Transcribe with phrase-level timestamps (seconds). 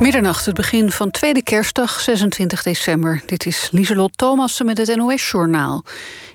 [0.00, 3.22] Middernacht, het begin van tweede kerstdag, 26 december.
[3.26, 5.84] Dit is Lieselot Thomassen met het NOS-journaal.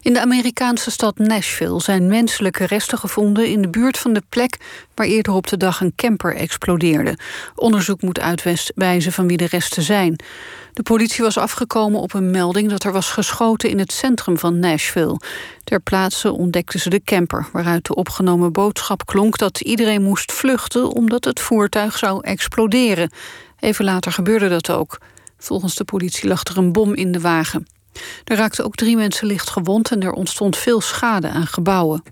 [0.02, 3.48] In de Amerikaanse stad Nashville zijn menselijke resten gevonden...
[3.50, 4.58] in de buurt van de plek
[4.96, 7.18] waar eerder op de dag een camper explodeerde.
[7.56, 10.16] Onderzoek moet uitwijzen van wie de resten zijn.
[10.74, 13.70] De politie was afgekomen op een melding dat er was geschoten...
[13.70, 15.20] in het centrum van Nashville.
[15.64, 17.48] Ter plaatse ontdekten ze de camper...
[17.52, 20.92] waaruit de opgenomen boodschap klonk dat iedereen moest vluchten...
[20.92, 23.12] omdat het voertuig zou exploderen.
[23.60, 24.98] Even later gebeurde dat ook.
[25.38, 27.68] Volgens de politie lag er een bom in de wagen.
[28.24, 32.04] Er raakten ook drie mensen licht gewond en er ontstond veel schade aan gebouwen.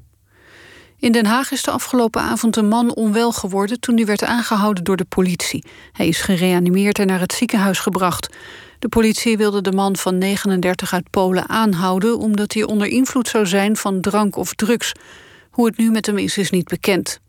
[1.02, 4.84] In Den Haag is de afgelopen avond een man onwel geworden toen hij werd aangehouden
[4.84, 5.66] door de politie.
[5.92, 8.30] Hij is gereanimeerd en naar het ziekenhuis gebracht.
[8.80, 13.46] De politie wilde de man van 39 uit Polen aanhouden omdat hij onder invloed zou
[13.46, 14.92] zijn van drank of drugs.
[15.50, 17.20] Hoe het nu met hem is, is niet bekend.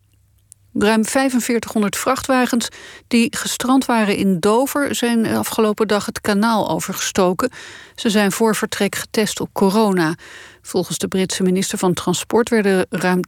[0.75, 2.69] Ruim 4500 vrachtwagens
[3.09, 4.95] die gestrand waren in Dover...
[4.95, 7.51] zijn afgelopen dag het kanaal overgestoken.
[7.95, 10.15] Ze zijn voor vertrek getest op corona.
[10.63, 12.49] Volgens de Britse minister van Transport...
[12.49, 13.21] werden ruim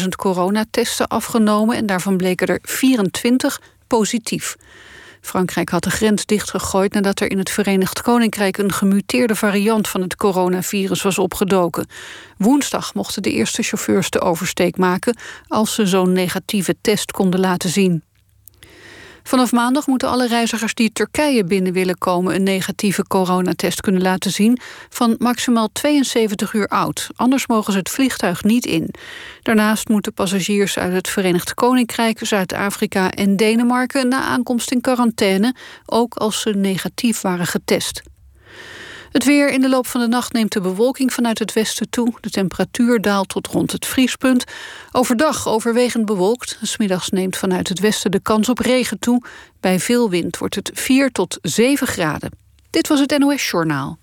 [0.00, 1.76] 10.000 coronatesten afgenomen...
[1.76, 4.56] en daarvan bleken er 24 positief.
[5.20, 10.00] Frankrijk had de grens dichtgegooid nadat er in het Verenigd Koninkrijk een gemuteerde variant van
[10.00, 11.86] het coronavirus was opgedoken.
[12.36, 15.16] Woensdag mochten de eerste chauffeurs de oversteek maken
[15.48, 18.02] als ze zo'n negatieve test konden laten zien.
[19.28, 22.34] Vanaf maandag moeten alle reizigers die Turkije binnen willen komen...
[22.34, 27.08] een negatieve coronatest kunnen laten zien van maximaal 72 uur oud.
[27.16, 28.94] Anders mogen ze het vliegtuig niet in.
[29.42, 32.18] Daarnaast moeten passagiers uit het Verenigd Koninkrijk...
[32.26, 35.54] Zuid-Afrika en Denemarken na aankomst in quarantaine...
[35.86, 38.02] ook als ze negatief waren getest.
[39.12, 42.14] Het weer in de loop van de nacht neemt de bewolking vanuit het westen toe.
[42.20, 44.44] De temperatuur daalt tot rond het vriespunt.
[44.92, 46.58] Overdag overwegend bewolkt.
[46.62, 49.22] Smiddags neemt vanuit het westen de kans op regen toe.
[49.60, 52.30] Bij veel wind wordt het 4 tot 7 graden.
[52.70, 53.98] Dit was het NOS Journaal.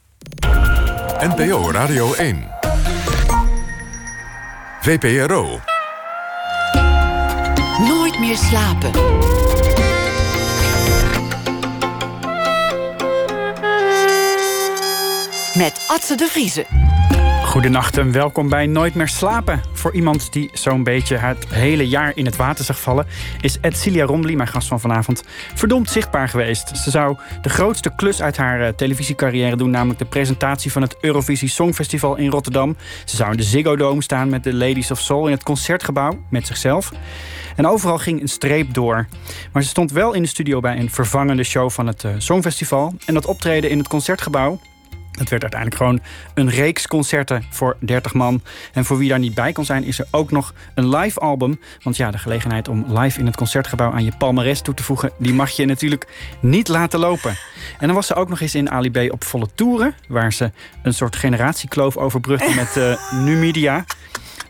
[1.19, 2.47] NPO Radio 1.
[4.81, 5.59] VPRO.
[7.79, 8.91] Nooit meer slapen.
[15.55, 16.66] Met Atze de Vriezen.
[17.43, 19.61] Goedenacht en welkom bij Nooit meer slapen.
[19.73, 23.07] Voor iemand die zo'n beetje het hele jaar in het water zag vallen...
[23.41, 25.23] is Edcilia Rombly, mijn gast van vanavond,
[25.53, 26.77] verdomd zichtbaar geweest.
[26.77, 29.69] Ze zou de grootste klus uit haar uh, televisiecarrière doen...
[29.69, 32.75] namelijk de presentatie van het Eurovisie Songfestival in Rotterdam.
[33.05, 35.25] Ze zou in de Ziggo Dome staan met de Ladies of Soul...
[35.25, 36.91] in het Concertgebouw met zichzelf.
[37.55, 39.07] En overal ging een streep door.
[39.51, 42.93] Maar ze stond wel in de studio bij een vervangende show van het uh, Songfestival.
[43.05, 44.59] En dat optreden in het Concertgebouw
[45.20, 46.00] het werd uiteindelijk gewoon
[46.34, 48.42] een reeks concerten voor 30 man.
[48.74, 51.59] En voor wie daar niet bij kon zijn, is er ook nog een live album.
[51.84, 55.12] Want ja, de gelegenheid om live in het concertgebouw aan je palmares toe te voegen,
[55.18, 56.08] die mag je natuurlijk
[56.40, 57.38] niet laten lopen.
[57.80, 60.52] En dan was ze ook nog eens in Ali B op volle toeren, waar ze
[60.84, 63.86] een soort generatiekloof overbrugde met uh, Numidia.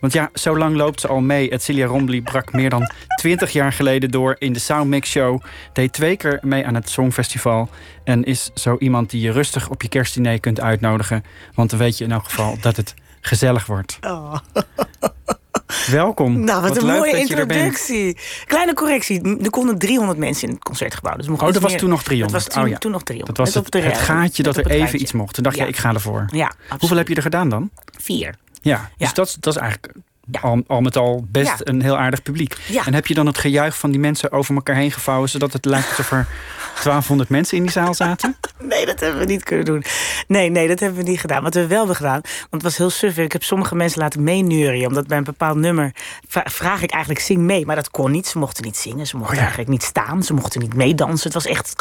[0.06, 1.60] Want ja, zo lang loopt ze al mee.
[1.60, 5.42] Celia Rombly brak meer dan 20 jaar geleden door in de Soundmix Show.
[5.74, 7.70] Deed twee keer mee aan het Songfestival.
[8.04, 11.24] En is zo iemand die je rustig op je kerstdiner kunt uitnodigen.
[11.54, 13.98] Want dan weet je in elk geval dat het gezellig wordt.
[14.02, 14.36] Oh.
[15.92, 16.40] Welkom.
[16.40, 18.18] Nou, wat, een mooie introductie.
[18.46, 19.38] Kleine correctie.
[19.44, 21.16] Er konden 300 mensen in het concertgebouw.
[21.16, 22.32] Dus oh, dat was toen nog 300.
[22.34, 22.78] Dat was toen, oh, ja.
[22.78, 23.38] toen nog 300.
[23.38, 25.34] Dat was het, het, gaatje dat er even iets mocht.
[25.34, 26.26] Toen dacht je, ik ga ervoor.
[26.32, 27.70] Ja, Hoeveel heb je er gedaan dan?
[27.98, 28.36] Vier.
[28.70, 29.94] Ja, dus Dat, dat is eigenlijk
[30.42, 32.58] al, al, met al best een heel aardig publiek.
[32.86, 35.30] En heb je dan het gejuich van die mensen over elkaar heen gevouwen...
[35.30, 36.28] zodat het lijkt alsof er
[36.84, 38.36] 1200 mensen in die zaal zaten?
[38.60, 39.84] Nee, dat hebben we niet kunnen doen.
[40.28, 41.44] Nee, nee, dat hebben we niet gedaan.
[41.44, 43.18] Wat we wel hebben gedaan, want het was heel suf.
[43.18, 44.88] Ik heb sommige mensen laten meeneuren.
[44.88, 45.92] Omdat bij een bepaald nummer
[46.28, 47.66] vraag ik eigenlijk zing mee.
[47.66, 48.28] Maar dat kon niet.
[48.28, 49.08] Ze mochten niet zingen.
[49.08, 50.24] Ze mochten oh eigenlijk niet staan.
[50.24, 51.24] Ze mochten niet meedansen.
[51.24, 51.76] Het was echt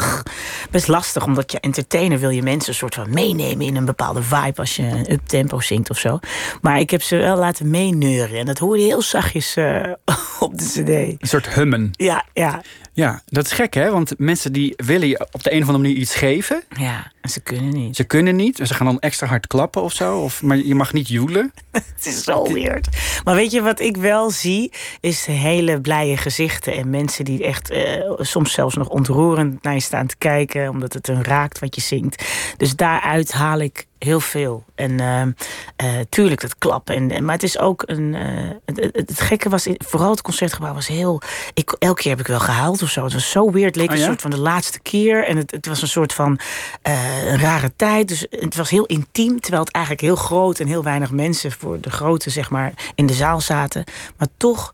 [0.71, 1.25] best lastig.
[1.25, 4.59] Omdat je entertainer wil je mensen een soort van meenemen in een bepaalde vibe.
[4.59, 6.19] Als je een uptempo zingt of zo.
[6.61, 8.39] Maar ik heb ze wel laten meeneuren.
[8.39, 9.83] En dat hoorde je heel zachtjes uh,
[10.39, 10.89] op de cd.
[10.89, 11.91] Een soort hummen.
[11.91, 12.61] Ja, ja.
[12.93, 15.83] Ja, dat is gek hè, want mensen die willen je op de een of andere
[15.83, 16.63] manier iets geven.
[16.69, 17.95] Ja, en ze kunnen niet.
[17.95, 20.19] Ze kunnen niet, ze gaan dan extra hard klappen of zo.
[20.19, 21.53] Of, maar je mag niet joelen.
[21.71, 22.87] het is zo weird.
[23.23, 26.73] Maar weet je wat ik wel zie, is hele blije gezichten.
[26.73, 30.69] En mensen die echt uh, soms zelfs nog ontroerend naar je staan te kijken.
[30.69, 32.23] Omdat het hun raakt wat je zingt.
[32.57, 34.63] Dus daaruit haal ik heel veel.
[34.75, 37.11] En uh, uh, tuurlijk, dat klappen.
[37.11, 38.13] En, maar het is ook een.
[38.13, 41.21] Uh, het, het, gekke was, vooral het concertgebouw was heel.
[41.53, 43.03] Ik, elke keer heb ik wel gehuild of zo.
[43.03, 43.75] Het was zo weird.
[43.75, 45.25] Het leek oh, een soort van de laatste keer.
[45.25, 46.39] En het, het was een soort van
[46.81, 48.07] een rare tijd.
[48.07, 49.39] Dus het was heel intiem.
[49.39, 53.05] Terwijl het eigenlijk heel groot en heel weinig mensen voor de grote, zeg maar, in
[53.05, 53.83] de zaal zaten.
[54.17, 54.73] Maar toch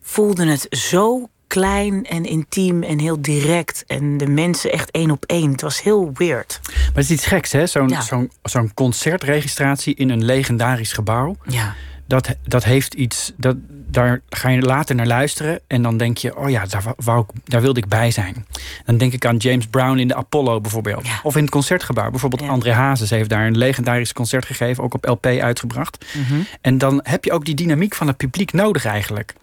[0.00, 3.84] voelde het zo klein en intiem en heel direct.
[3.86, 5.50] En de mensen echt één op één.
[5.50, 6.60] Het was heel weird.
[6.64, 7.66] Maar het is iets geks, hè?
[7.66, 8.00] Zo'n Ja.
[8.00, 11.36] zo'n zo'n concertregistratie in een legendarisch gebouw.
[11.46, 11.74] Ja.
[12.06, 13.32] Dat, dat heeft iets.
[13.36, 13.56] Dat,
[13.90, 15.60] daar ga je later naar luisteren.
[15.66, 18.46] En dan denk je: oh ja, daar, wou- ik, daar wilde ik bij zijn.
[18.84, 21.06] Dan denk ik aan James Brown in de Apollo bijvoorbeeld.
[21.06, 21.20] Ja.
[21.22, 22.10] Of in het concertgebouw.
[22.10, 22.48] Bijvoorbeeld Ja.
[22.48, 24.84] André Hazes heeft daar een legendarisch concert gegeven.
[24.84, 26.04] Ook op LP uitgebracht.
[26.14, 26.40] Mhm.
[26.60, 29.34] En dan heb je ook die dynamiek van het publiek nodig eigenlijk.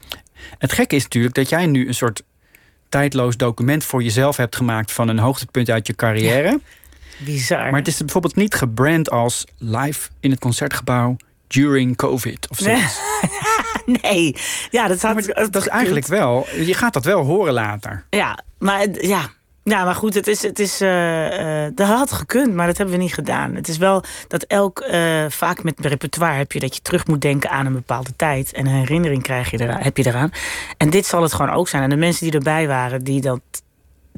[0.57, 2.23] Het gekke is natuurlijk dat jij nu een soort
[2.89, 6.59] tijdloos document voor jezelf hebt gemaakt van een hoogtepunt uit je carrière.
[7.17, 7.69] Bizar.
[7.69, 12.71] Maar het is bijvoorbeeld niet gebrand als live in het concertgebouw during COVID of zo.
[12.71, 12.85] Nee.
[14.01, 14.35] nee.
[14.71, 16.47] Ja, dat, Maar dat is eigenlijk wel.
[16.57, 18.05] Je gaat dat wel horen later.
[18.09, 19.29] Ja, maar ja.
[19.69, 22.95] Ja, maar goed, het is, het is, eh, eh, dat had gekund, maar dat hebben
[22.95, 23.55] we niet gedaan.
[23.55, 27.21] Het is wel dat elk, eh, vaak met repertoire heb je dat je terug moet
[27.21, 28.53] denken aan een bepaalde tijd.
[28.53, 30.31] En een herinnering krijg je eraan, heb je eraan.
[30.77, 31.83] En dit zal het gewoon ook zijn.
[31.83, 33.41] En de mensen die erbij waren, die dat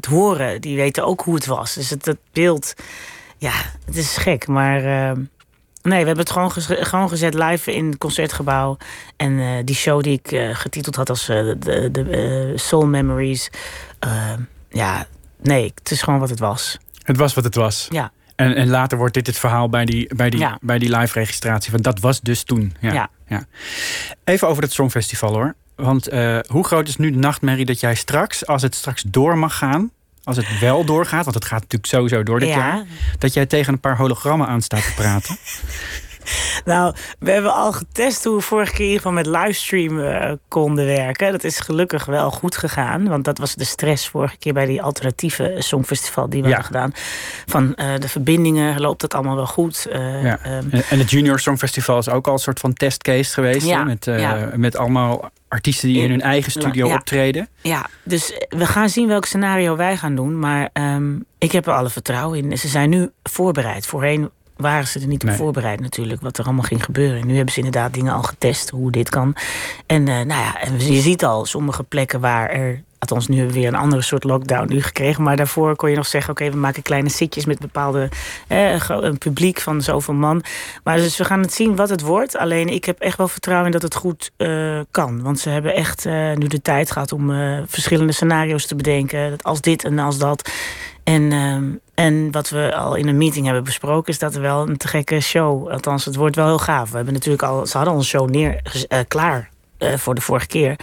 [0.10, 1.74] horen, die weten ook hoe het was.
[1.74, 2.74] Dus het, het beeld,
[3.38, 3.54] ja,
[3.86, 4.48] het is gek.
[4.48, 4.82] Maar
[5.82, 8.78] nee, we hebben het gewoon, gewoon gezet live in het concertgebouw.
[9.16, 13.50] En die show die ik getiteld had als de, de Soul Memories.
[14.70, 15.08] ja,
[15.42, 16.78] nee, het is gewoon wat het was.
[17.04, 17.86] Het was wat het was.
[17.90, 18.12] Ja.
[18.36, 20.58] En, en later wordt dit het verhaal bij die, bij die, Ja.
[20.62, 21.72] bij die live registratie.
[21.72, 22.76] Van dat was dus toen.
[22.82, 23.10] Ja.
[23.28, 23.46] Ja.
[24.24, 25.56] Even over het Songfestival hoor.
[25.76, 29.38] Want eh, hoe groot is nu de nachtmerrie dat jij straks, als het straks door
[29.38, 29.92] mag gaan.
[30.24, 32.56] Als het wel doorgaat, want het gaat natuurlijk sowieso door dit Ja.
[32.58, 32.84] jaar.
[33.20, 35.38] Dat jij tegen een paar hologrammen aan staat te praten.
[36.66, 40.32] Nou, we hebben al getest hoe we vorige keer in ieder geval met livestream eh,
[40.48, 41.32] konden werken.
[41.32, 43.08] Dat is gelukkig wel goed gegaan.
[43.08, 46.54] Want dat was de stress vorige keer bij die alternatieve songfestival die we Ja.
[46.56, 46.92] hadden gedaan.
[47.46, 49.86] Van eh, de verbindingen, loopt dat allemaal wel goed?
[49.92, 50.40] Eh, Ja.
[50.44, 53.68] ehm, En het Junior Songfestival is ook al een soort van testcase geweest.
[53.68, 56.96] Ja, Met, eh, met allemaal artiesten die in hun eigen studio ja.
[56.96, 57.50] optreden.
[57.62, 60.40] Ja, dus we gaan zien welk scenario wij gaan doen.
[60.40, 62.58] Maar ehm, ik heb er alle vertrouwen in.
[62.58, 63.86] Ze zijn nu voorbereid.
[63.86, 65.38] Voorheen waren ze er niet op Nee.
[65.38, 66.22] voorbereid natuurlijk.
[66.22, 67.28] Wat er allemaal ging gebeuren.
[67.28, 68.70] Nu hebben ze inderdaad dingen al getest.
[68.70, 69.36] Hoe dit kan.
[69.86, 72.84] En eh, nou ja, en je ziet al sommige plekken waar er...
[73.00, 75.24] Althans, nu hebben we weer een andere soort lockdown nu gekregen.
[75.24, 76.32] Maar daarvoor kon je nog zeggen...
[76.32, 78.10] oké, we maken kleine sitjes met bepaalde...
[78.88, 80.44] Een publiek van zoveel man.
[80.84, 82.38] Maar dus we gaan het zien wat het wordt.
[82.38, 85.22] Alleen ik heb echt wel vertrouwen in dat het goed eh, kan.
[85.22, 89.30] Want ze hebben echt eh, nu de tijd gehad om eh, verschillende scenario's te bedenken.
[89.30, 90.52] Dat Als dit en als dat.
[91.04, 91.32] En,
[91.94, 94.88] en wat we al in een meeting hebben besproken, is dat er wel een te
[94.88, 95.70] gekke show.
[95.70, 96.90] Althans, het wordt wel heel gaaf.
[96.90, 98.62] We hebben natuurlijk al, ze hadden al show neer,
[99.08, 100.76] klaar eh, voor de vorige keer.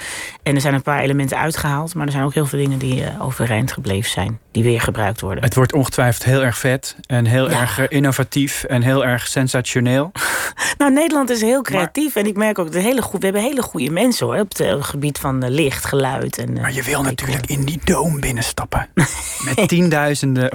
[0.43, 3.05] En er zijn een paar elementen uitgehaald, maar er zijn ook heel veel dingen die
[3.05, 5.45] eh, overeind gebleven zijn, die weer gebruikt worden.
[5.45, 7.61] Het wordt ongetwijfeld heel erg vet en heel Ja.
[7.61, 10.13] erg eh, innovatief en heel erg sensationeel.
[10.79, 13.19] Nou, Nederland is heel creatief en ik merk ook de hele goed.
[13.21, 16.53] We hebben hele goede mensen hoor, op het gebied van licht, geluid en.
[16.53, 18.89] Maar je wil natuurlijk in die doom binnenstappen.
[19.55, 20.51] Met tienduizenden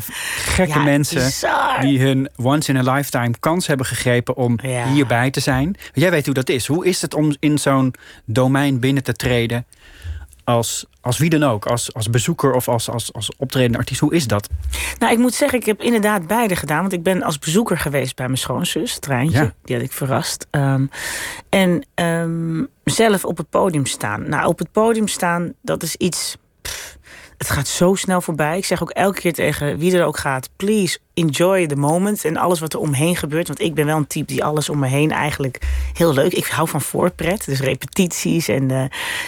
[0.46, 1.82] gekke Ja, mensen bizar.
[1.82, 4.88] die hun once in a lifetime kans hebben gegrepen om Ja.
[4.92, 5.76] hierbij te zijn.
[5.94, 6.68] Jij weet hoe dat is.
[6.68, 7.94] Hoe is het om in zo'n
[8.34, 9.66] domein binnen te treden?
[10.44, 14.00] Als, als wie dan ook, als, als bezoeker of als, als, als optredende artiest.
[14.00, 14.50] Hoe is dat?
[15.00, 16.82] Nou, ik moet zeggen, ik heb inderdaad beide gedaan.
[16.82, 19.40] Want ik ben als bezoeker geweest bij mijn schoonzus, Treintje.
[19.40, 19.54] Ja.
[19.64, 20.48] Die had ik verrast.
[20.50, 20.86] Ehm,
[21.50, 24.30] en ehm, zelf op het podium staan.
[24.30, 26.38] Nou, op het podium staan, dat is iets...
[27.40, 28.58] het gaat zo snel voorbij.
[28.58, 30.50] Ik zeg ook elke keer tegen wie er ook gaat...
[30.56, 33.48] please enjoy the moment en alles wat er omheen gebeurt.
[33.48, 35.58] Want ik ben wel een type die alles om me heen eigenlijk
[35.94, 36.34] heel leuk...
[36.34, 38.84] Ik hou van voorpret, dus repetities en, eh,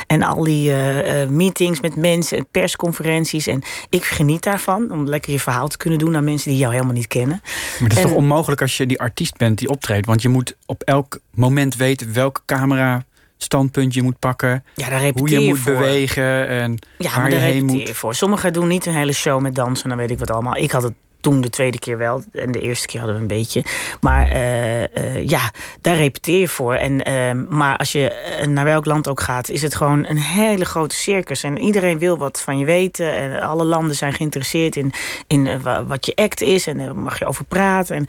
[0.08, 2.38] en al die eh, eh, meetings met mensen...
[2.38, 3.48] en persconferenties.
[3.48, 6.15] En ik geniet daarvan om lekker je verhaal te kunnen doen...
[6.15, 7.41] aan mensen die jou helemaal niet kennen.
[7.44, 10.06] Maar het is En- toch onmogelijk als je die artiest bent die optreedt.
[10.06, 13.06] Want je moet op elk moment weten welke camera
[13.43, 14.63] standpunt je moet pakken.
[14.75, 15.74] Ja, daar Hoe je je moet voor.
[15.74, 17.89] bewegen en Ja, waar maar je heen moet.
[17.89, 18.15] voor.
[18.15, 20.55] Sommigen doen niet een hele show met dansen, dan weet ik wat allemaal.
[20.57, 22.24] Ik had het toen de tweede keer wel.
[22.34, 23.63] En de eerste keer hadden we een beetje.
[24.01, 25.51] Maar eh, eh, ja,
[25.82, 26.74] daar repeteer je voor.
[26.74, 30.18] En, eh, maar als je eh, naar welk land ook gaat, is het gewoon een
[30.18, 31.44] hele grote circus.
[31.44, 33.16] En iedereen wil wat van je weten.
[33.16, 34.94] En alle landen zijn geïnteresseerd in,
[35.28, 36.68] in wa- wat je act is.
[36.68, 37.96] En daar mag je over praten.
[37.96, 38.06] En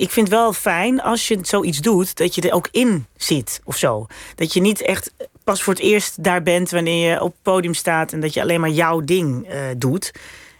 [0.00, 3.76] ik vind wel fijn als je zoiets doet, dat je er ook in zit of
[3.76, 4.06] zo.
[4.34, 5.12] Dat je niet echt
[5.44, 8.40] pas voor het eerst daar bent wanneer je op het podium staat en dat je
[8.40, 10.12] alleen maar jouw ding doet.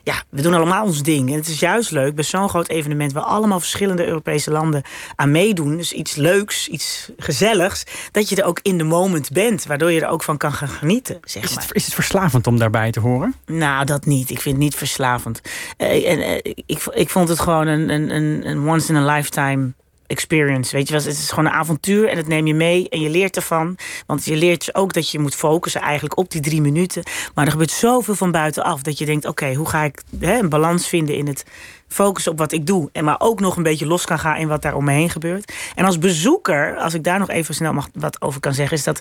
[0.06, 1.30] Ja, we doen allemaal ons ding.
[1.30, 4.82] En het is juist leuk bij zo'n groot evenement waar allemaal verschillende Europese landen
[5.14, 5.76] aan meedoen.
[5.76, 7.84] Dus iets leuks, iets gezelligs.
[8.10, 10.68] Dat je er ook in de moment bent, waardoor je er ook van kan gaan
[10.68, 11.18] genieten.
[11.22, 11.62] Zeg Is maar.
[11.62, 13.34] het, is het verslavend om daarbij te horen?
[13.46, 14.30] Nou, dat niet.
[14.30, 15.40] Ik vind het niet verslavend.
[15.76, 19.14] Eh, en, eh, ik, ik vond het gewoon een, een, een, een once in a
[19.14, 19.72] lifetime
[20.06, 20.76] experience.
[20.76, 23.08] Weet je wel, het is gewoon een avontuur en dat neem je mee en je
[23.08, 23.76] leert ervan.
[24.06, 27.02] Want je leert ook dat je moet focussen eigenlijk op die drie minuten.
[27.34, 30.48] Maar er gebeurt zoveel van buitenaf dat je denkt: oké, hoe ga ik hè, een
[30.48, 31.44] balans vinden in het
[31.88, 32.88] focussen op wat ik doe.
[32.92, 35.10] En maar ook nog een beetje los kan gaan in wat daar om me heen
[35.10, 35.52] gebeurt.
[35.74, 38.84] En als bezoeker, als ik daar nog even snel mag, wat over kan zeggen, is
[38.84, 39.00] dat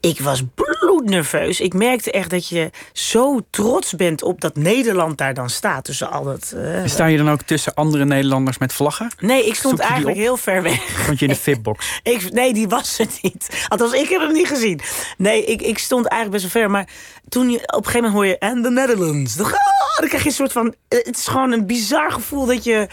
[0.00, 1.60] ik was bloednerveus.
[1.60, 5.84] Ik merkte echt dat je zo trots bent op dat Nederland daar dan staat.
[5.84, 6.52] Tussen al dat.
[6.56, 9.10] Uh, Sta je dan ook tussen andere Nederlanders met vlaggen?
[9.18, 11.00] Nee, ik stond eigenlijk heel ver weg.
[11.02, 12.00] Stond je in de fitbox?
[12.02, 13.66] ik, nee, die was er niet.
[13.68, 14.80] Althans, ik heb hem niet gezien.
[15.16, 16.70] Nee, ik, ik stond eigenlijk best wel ver.
[16.70, 16.88] Maar
[17.28, 18.38] toen je op een gegeven moment hoor je.
[18.38, 19.34] En the Netherlands.
[19.34, 19.50] Dan,
[19.96, 20.74] dan krijg je een soort van.
[20.88, 22.88] Eh, het is gewoon een bizar gevoel dat je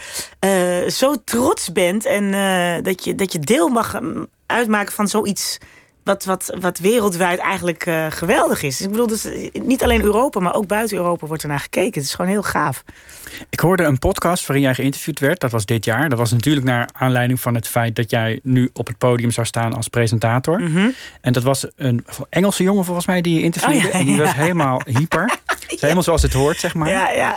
[0.84, 2.04] uh, zo trots bent.
[2.04, 4.00] En uh, dat, je, dat je deel mag
[4.46, 5.58] uitmaken van zoiets
[6.08, 8.76] wat, wat, wat wereldwijd eigenlijk uh, geweldig is.
[8.76, 11.94] Dus ik bedoel, dus, niet alleen Europa, maar ook buiten Europa wordt er naar gekeken.
[11.94, 12.84] Het is gewoon heel gaaf.
[13.50, 15.40] Ik hoorde een podcast waarin jij geïnterviewd werd.
[15.40, 16.08] Dat was dit jaar.
[16.08, 19.46] Dat was natuurlijk naar aanleiding van het feit dat jij nu op het podium zou
[19.46, 20.60] staan als presentator.
[20.60, 20.94] Mm -hmm.
[21.20, 23.86] En dat was een Engelse jongen volgens mij die je interviewde.
[23.86, 25.38] Oh, ja, en die was helemaal hyper.
[25.80, 26.88] Helemaal zoals het hoort, zeg maar.
[26.88, 27.36] Ja, ja.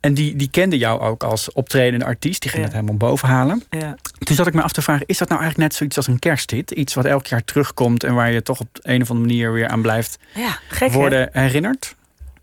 [0.00, 2.42] En die, die kende jou ook als optredende artiest.
[2.42, 3.62] Die ging het helemaal boven halen.
[3.70, 3.96] Ja.
[4.18, 6.18] Toen zat ik me af te vragen, is dat nou eigenlijk net zoiets als een
[6.18, 6.70] kersthit?
[6.70, 9.68] Iets wat elk jaar terugkomt en waar je toch op een of andere manier weer
[9.68, 11.94] aan blijft ja, gek, worden herinnerd?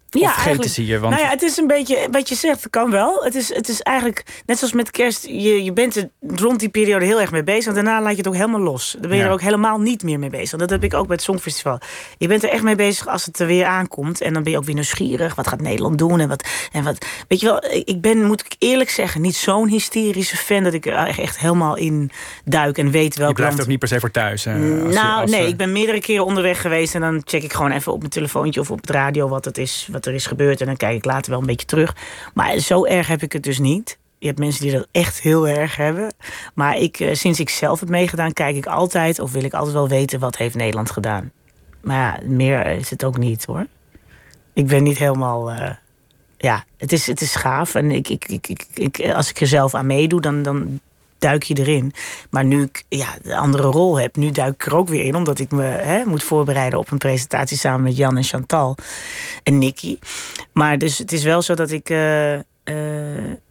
[0.10, 1.00] Ja, vergeten je?
[1.00, 1.14] Want...
[1.14, 3.24] Nou ja, het is een beetje wat je zegt, kan wel.
[3.24, 5.26] Het is, het is eigenlijk net zoals met kerst.
[5.26, 7.68] Je, je bent er rond die periode heel erg mee bezig.
[7.68, 8.92] En daarna laat je het ook helemaal los.
[8.92, 9.26] Dan ben je Ja.
[9.26, 10.60] er ook helemaal niet meer mee bezig.
[10.60, 11.80] Dat heb ik ook bij het Songfestival.
[12.18, 14.22] Je bent er echt mee bezig als het er weer aankomt.
[14.22, 15.36] En dan ben je ook weer nieuwsgierig.
[15.36, 16.20] Wat gaat Nederland doen?
[16.20, 17.06] En wat, en wat.
[17.28, 20.86] Weet je wel, ik ben, moet ik eerlijk zeggen, niet zo'n hysterische fan dat ik
[20.86, 22.12] er echt, echt helemaal in
[22.46, 23.62] duik en weet welk Je blijft land.
[23.64, 24.44] ook niet per se voor thuis.
[24.44, 27.92] je- nou, nee, ik ben meerdere keren onderweg geweest en dan check ik gewoon even
[27.92, 30.62] op mijn telefoontje of op het radio wat, het is, wat er is gebeurd.
[30.62, 31.96] En dan kijk ik later wel een beetje terug.
[32.34, 33.98] Maar zo erg heb ik het dus niet.
[34.18, 36.14] Je hebt mensen die dat echt heel erg hebben.
[36.54, 39.74] Maar ik, eh, sinds ik zelf heb meegedaan, kijk ik altijd of wil ik altijd
[39.74, 41.32] wel weten wat heeft Nederland gedaan.
[41.82, 43.66] Maar ja, meer is het ook niet hoor.
[44.54, 45.52] Ik ben niet helemaal.
[45.52, 45.72] eh,
[46.38, 47.76] ja, het is, het is gaaf.
[47.76, 50.80] En ik, ik, ik, ik, als ik er zelf aan meedoe, dan, dan
[51.20, 51.94] duik je erin.
[52.30, 55.16] Maar nu ik ja, de andere rol heb, nu duik ik er ook weer in.
[55.16, 58.76] Omdat ik me hè, moet voorbereiden op een presentatie samen met Jan en Chantal
[59.44, 59.98] en Nicky.
[60.54, 62.44] Maar dus het is wel zo dat ik eh, eh,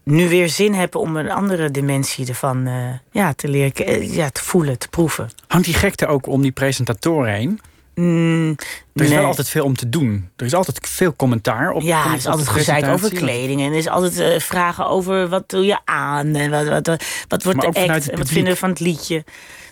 [0.05, 2.75] nu weer zin heb om een andere dimensie ervan eh,
[3.11, 5.31] ja, te leren, ja, te voelen, te proeven.
[5.47, 7.61] Hangt die gekte ook om die presentatoren heen?
[8.01, 8.49] Mm,
[8.95, 9.19] Er is nee.
[9.19, 10.29] wel altijd veel om te doen.
[10.37, 11.83] Er is altijd veel commentaar op.
[11.83, 13.61] Ja, er is altijd gezeik over kleding.
[13.61, 16.35] En er is altijd eh, vragen over wat doe je aan.
[16.35, 17.95] En wat, wat, wat, wat wordt Maar de act.
[18.05, 19.25] het En wat vinden we van het liedje.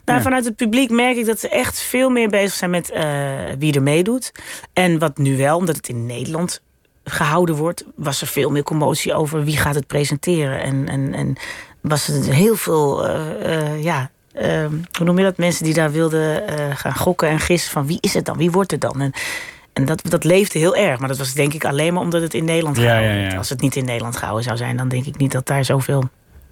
[0.05, 0.25] Nou, Ja.
[0.25, 3.05] vanuit het publiek merk ik dat ze echt veel meer bezig zijn met eh,
[3.59, 4.33] wie er meedoet.
[4.73, 6.61] En wat nu wel, omdat het in Nederland
[7.05, 10.63] gehouden wordt, was er veel meer commotie over wie gaat het presenteren.
[10.63, 11.37] En, en, en
[11.81, 14.11] was er heel veel, eh, ja,
[14.99, 15.37] hoe noem je dat?
[15.37, 18.51] Mensen die daar wilden eh, gaan gokken en gissen van wie is het dan, wie
[18.51, 19.01] wordt het dan?
[19.01, 19.13] En,
[19.73, 20.99] en dat, dat leefde heel erg.
[20.99, 23.23] Maar dat was denk ik alleen maar omdat het in Nederland Ja, gehouden ja, ja.
[23.23, 23.37] werd.
[23.37, 26.05] Als het niet in Nederland gehouden zou zijn, dan denk ik niet dat daar zoveel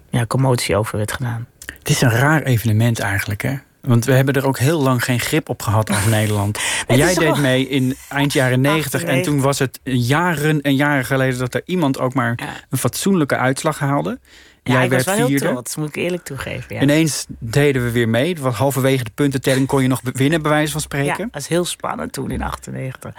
[0.09, 1.47] ja, commotie over werd gedaan.
[1.79, 3.55] Het is een raar evenement eigenlijk, hè?
[3.81, 6.59] Want we hebben er ook heel lang geen grip op gehad als Nederland.
[6.87, 9.33] Jij deed mee in eind jaren 90 en 98.
[9.33, 12.39] toen was het jaren en jaren geleden dat er iemand ook maar
[12.69, 14.19] een fatsoenlijke uitslag haalde.
[14.67, 15.45] Ja, jij ik was wel heel vierde.
[15.47, 16.75] trots, moet ik eerlijk toegeven.
[16.75, 16.81] Ja.
[16.81, 18.37] Ineens deden we weer mee.
[18.39, 21.17] Want halverwege de puntentelling kon je nog winnen, bij wijze van Ja, spreken.
[21.23, 23.13] dat was heel spannend toen in 98.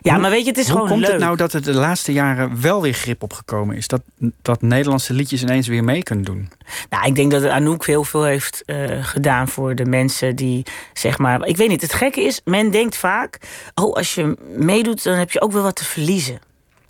[0.00, 1.10] Ja, Hoe- maar weet je, het is Hoe gewoon komt leuk.
[1.10, 3.88] het nou dat het de laatste jaren wel weer grip opgekomen is?
[3.88, 4.02] Dat,
[4.42, 6.48] dat Nederlandse liedjes ineens weer mee kunnen doen?
[6.90, 11.18] Nou, ik denk dat Anouk heel veel heeft eh, gedaan voor de mensen die, zeg
[11.18, 11.46] maar...
[11.46, 13.38] Ik weet niet, het gekke is, men denkt vaak...
[13.74, 16.38] oh, als je meedoet, dan heb je ook wel wat te verliezen.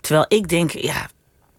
[0.01, 1.07] Terwijl ik denk, ja,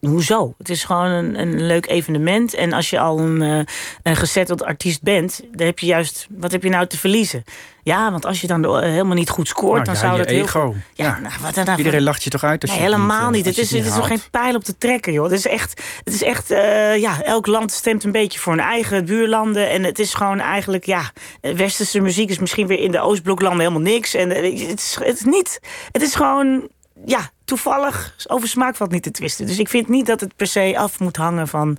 [0.00, 0.54] hoezo?
[0.58, 2.54] Het is gewoon een, een leuk evenement.
[2.54, 3.60] En als je al een, eh
[4.02, 5.40] een gezetteld artiest bent...
[5.52, 7.44] dan heb je juist, wat heb je nou te verliezen?
[7.82, 9.72] Ja, want als je dan de- helemaal niet goed scoort...
[9.72, 10.42] Nou dan ja, zou dat heel...
[10.44, 10.74] ego.
[10.94, 11.18] Ja, Ja.
[11.20, 13.44] nou, wat dan Iedereen lacht je toch uit als Nee, je helemaal eh, niet.
[13.44, 14.06] Het is, het is nog haalt?
[14.06, 15.24] geen pijl op te trekken, joh.
[15.24, 18.62] Het is echt, het is echt eh, ja, elk land stemt een beetje voor hun
[18.62, 19.70] eigen buurlanden.
[19.70, 21.10] En het is gewoon eigenlijk, ja,
[21.40, 24.14] eh, westerse muziek is misschien weer in de Oostbloklanden helemaal niks.
[24.14, 25.60] En eh, het is, het is niet,
[25.92, 26.68] het is gewoon,
[27.04, 28.14] ja, toevallig.
[28.26, 29.46] Over smaak valt niet te twisten.
[29.46, 31.76] Dus ik vind niet dat het per se af moet hangen van,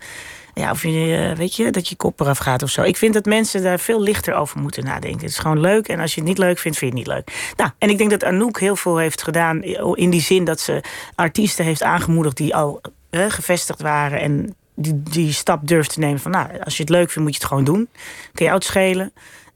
[0.54, 2.82] ja, of je, eh, weet je, dat je kop eraf gaat of zo.
[2.82, 5.20] Ik vind dat mensen daar veel lichter over moeten nadenken.
[5.20, 5.88] Het is gewoon leuk.
[5.88, 7.54] En als je het niet leuk vindt, vind je het niet leuk.
[7.56, 9.64] Nou, en ik denk dat Anouk heel veel heeft gedaan.
[9.96, 10.84] In die zin dat ze
[11.16, 12.82] artiesten heeft aangemoedigd die al
[13.12, 14.20] gevestigd waren.
[14.20, 17.34] En die, die stap durft te nemen van, nou, als je het leuk vindt, moet
[17.34, 17.90] je het gewoon doen.
[18.34, 19.14] Kun je het schelen.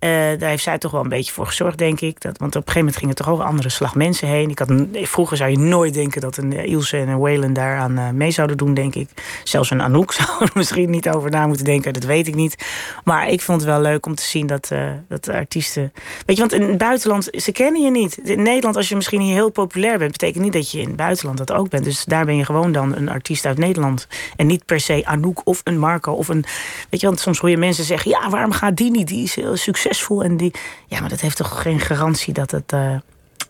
[0.09, 2.21] Daar heeft zij toch wel een beetje voor gezorgd, denk ik.
[2.21, 4.49] Dat, want op een gegeven moment ging het toch over andere slag mensen heen.
[4.49, 8.31] Ik had, vroeger zou je nooit denken dat een Ilse en een Waylon daaraan mee
[8.31, 9.09] zouden doen, denk ik.
[9.43, 12.55] Zelfs een Anouk zou er misschien niet over na moeten denken, dat weet ik niet.
[13.03, 14.71] Maar ik vond het wel leuk om te zien dat,
[15.07, 15.93] dat de artiesten...
[16.25, 18.17] Weet je, want in het buitenland, ze kennen je niet.
[18.17, 20.11] In Nederland, als je misschien heel populair bent...
[20.11, 21.83] betekent niet dat je in het buitenland dat ook bent.
[21.83, 24.07] Dus daar ben je gewoon dan een artiest uit Nederland.
[24.35, 26.45] En niet per se Anouk of een Marco of een...
[26.89, 28.11] Weet je, want soms hoor je mensen zeggen...
[28.11, 29.07] ja, waarom gaat die niet?
[29.07, 29.89] Die is heel succesvol.
[30.23, 30.53] En die...
[30.87, 32.71] Ja, maar dat heeft toch geen garantie dat het...
[32.73, 32.95] Uh,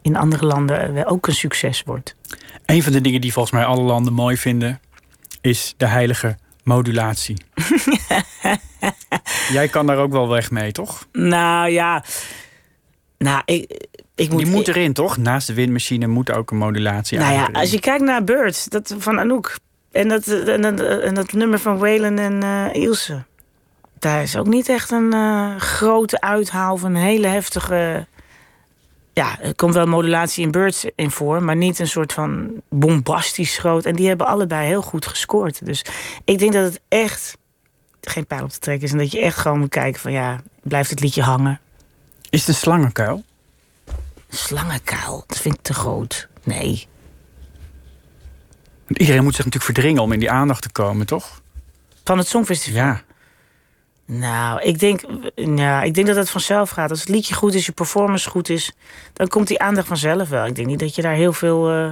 [0.01, 2.15] in andere landen ook een succes wordt.
[2.65, 4.79] Een van de dingen die volgens mij alle landen mooi vinden,
[5.41, 7.38] is de heilige modulatie.
[9.51, 11.07] Jij kan daar ook wel weg mee, toch?
[11.12, 12.03] Nou ja.
[13.17, 15.17] Nou, ik, ik moet, Die moet erin, toch?
[15.17, 18.95] Naast de windmachine moet ook een modulatie Nou ja, als je kijkt naar Birds, dat
[18.98, 19.55] van Anouk.
[19.91, 23.24] En dat, en dat, en dat nummer van Waylon en uh, Ilse.
[24.01, 28.08] Daar is ook niet echt een uh, grote uithaal van een hele heftige
[29.13, 33.58] ja, er komt wel modulatie in Birds in voor, maar niet een soort van bombastisch
[33.58, 33.86] groot.
[33.86, 35.65] En die hebben allebei heel goed gescoord.
[35.65, 35.86] Dus
[36.24, 37.38] ik denk dat het echt
[38.01, 38.91] geen pijl op te trekken is.
[38.91, 41.60] En dat je echt gewoon moet kijken van ja, blijft het liedje hangen.
[42.29, 43.24] Is het een slangenkuil?
[44.29, 45.24] Slangenkuil?
[45.27, 46.27] Dat vind ik te groot.
[46.43, 46.88] Nee.
[48.88, 51.41] iedereen moet zich natuurlijk verdringen om in die aandacht te komen, toch?
[52.03, 52.81] Van het Songfestival?
[52.81, 53.01] Ja.
[54.13, 55.01] Nou, ik denk,
[55.36, 56.89] ja, ik denk dat het vanzelf gaat.
[56.89, 58.72] Als het liedje goed is, je performance goed is,
[59.13, 60.46] dan komt die aandacht vanzelf wel.
[60.46, 61.91] Ik denk niet dat je daar heel veel uh,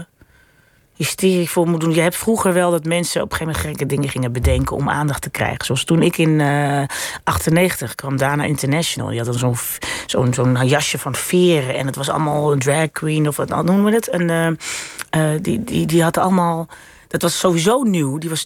[0.95, 1.93] hysterie voor moet doen.
[1.93, 4.89] Je hebt vroeger wel dat mensen op een gegeven moment gekke dingen gingen bedenken om
[4.89, 5.65] aandacht te krijgen.
[5.65, 6.83] Zoals toen ik in uh,
[7.23, 9.09] 98 kwam Dana International.
[9.09, 9.57] Die had dan
[10.05, 13.83] zo'n zo'n jasje van veren en het was allemaal een drag queen of wat noemen
[13.83, 14.09] we het.
[14.09, 16.67] En uh, die, die, die had allemaal
[17.09, 18.17] dat was sowieso nieuw.
[18.17, 18.45] Die was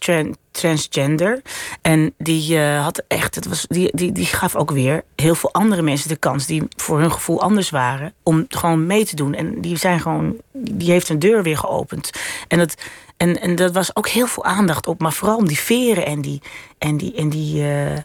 [0.52, 1.42] transgender.
[1.82, 5.54] En die uh, had echt, het was, die, die, die gaf ook weer heel veel
[5.54, 9.34] andere mensen de kans die voor hun gevoel anders waren, om gewoon mee te doen.
[9.34, 12.10] En die zijn gewoon, die heeft een deur weer geopend.
[12.48, 12.76] En dat,
[13.18, 16.22] en, en dat was ook heel veel aandacht op, maar vooral om die veren en
[16.22, 16.42] die,
[16.78, 17.98] en die, en die, uh,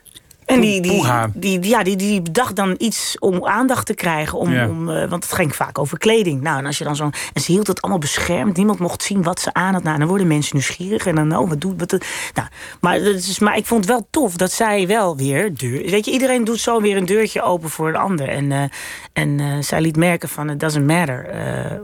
[0.49, 1.03] en die, die,
[1.35, 4.39] die, ja, die, die bedacht dan iets om aandacht te krijgen.
[4.39, 6.41] Om, om, uh, want het ging vaak over kleding.
[6.41, 8.57] Nou, en, als je dan zo, en ze hield het allemaal beschermd.
[8.57, 9.83] Niemand mocht zien wat ze aan had.
[9.83, 11.07] Nou, dan worden mensen nieuwsgierig.
[11.07, 11.79] En dan, oh, wat doet...
[11.79, 11.91] Wat,
[12.35, 12.49] nou,
[12.81, 15.55] maar, dat is, maar ik vond het wel tof dat zij wel weer...
[15.55, 18.29] Deur, weet je, iedereen doet zo weer een deurtje open voor een ander.
[18.29, 18.63] En, uh,
[19.13, 20.51] en uh, zij liet merken van...
[20.51, 21.27] It doesn't matter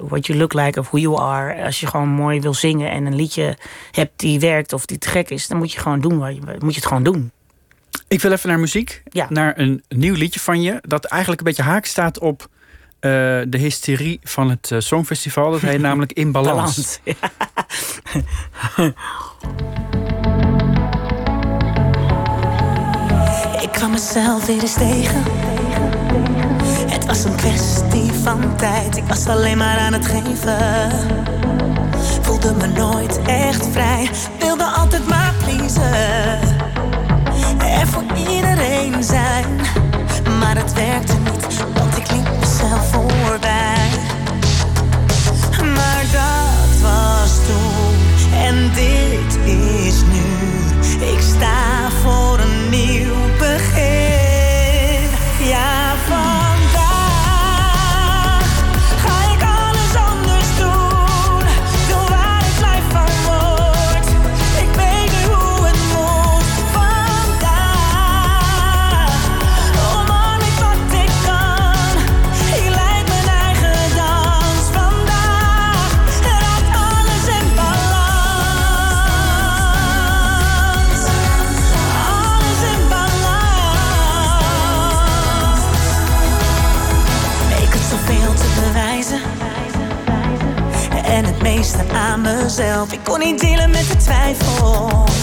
[0.09, 1.65] what you look like of who you are.
[1.65, 3.57] Als je gewoon mooi wil zingen en een liedje
[3.91, 5.49] hebt die werkt of die te gek is...
[5.49, 6.17] dan moet je gewoon doen.
[6.59, 7.33] Moet je het gewoon doen.
[8.15, 9.03] Ik wil even naar muziek.
[9.05, 9.27] Ja.
[9.29, 10.79] Naar een nieuw liedje van je.
[10.81, 12.51] Dat eigenlijk een beetje haak staat op uh,
[13.49, 15.51] de hysterie van het uh, Songfestival.
[15.51, 17.01] Dat heet namelijk In Balans.
[23.61, 25.23] Ik kwam mezelf weer eens tegen.
[26.91, 28.97] Het was een kwestie van tijd.
[28.97, 30.91] Ik was alleen maar aan het geven.
[32.23, 34.11] Voelde me nooit echt vrij.
[34.39, 36.44] Wilde altijd maar pleasen
[37.87, 39.61] voor iedereen zijn.
[40.39, 43.89] Maar het werkte niet, want ik liep mezelf voorbij.
[45.75, 47.95] Maar dat was toen
[48.35, 50.23] en dit is nu.
[51.07, 53.24] Ik sta voor een nieuw
[91.93, 92.93] aan mezelf.
[92.93, 95.14] Ik kon niet delen met de twijfels.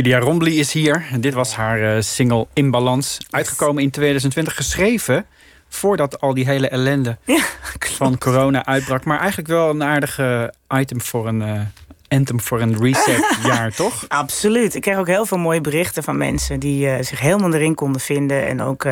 [0.00, 1.06] Celia Rombly is hier.
[1.12, 3.18] En dit was haar eh, single In Balans.
[3.30, 4.56] Uitgekomen in 2020.
[4.56, 5.26] Geschreven
[5.68, 7.42] voordat al die hele ellende Ja,
[7.78, 9.04] van corona uitbrak.
[9.04, 11.42] Maar eigenlijk wel een aardige item voor een...
[11.42, 11.60] eh,
[12.08, 14.04] anthem voor een reset-jaar, toch?
[14.08, 14.74] Absoluut.
[14.74, 18.00] Ik kreeg ook heel veel mooie berichten van mensen die eh, zich helemaal erin konden
[18.00, 18.46] vinden.
[18.46, 18.86] En ook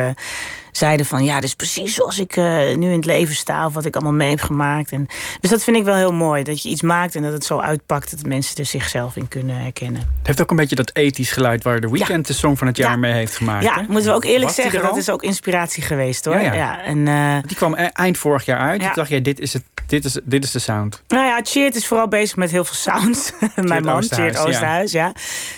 [0.71, 2.43] zeiden van ja, dit is precies zoals ik eh,
[2.75, 3.65] nu in het leven sta.
[3.65, 4.91] Of wat ik allemaal mee heb gemaakt.
[4.91, 5.07] En,
[5.39, 6.43] dus dat vind ik wel heel mooi.
[6.43, 9.55] Dat je iets maakt en dat het zo uitpakt dat mensen er zichzelf in kunnen
[9.55, 10.01] herkennen.
[10.01, 12.77] Het heeft ook een beetje dat ethisch geluid waar de Weekend de song van het
[12.77, 12.97] jaar Ja.
[12.97, 13.63] mee heeft gemaakt.
[13.63, 13.81] ja, hè?
[13.87, 16.39] moeten we ook eerlijk Was zeggen, dat is ook inspiratie geweest hoor.
[16.39, 16.83] Ja, ja.
[16.83, 18.81] en, eh, Die kwam e- eind vorig jaar uit.
[18.81, 21.03] Toen dacht jij, dit is, het, dit, is, dit is de sound.
[21.07, 23.33] Nou ja, Cheert is vooral bezig met heel veel sound.
[23.55, 24.37] Mijn man, Cheert.
[24.37, 25.11] Oosterhuis, ja.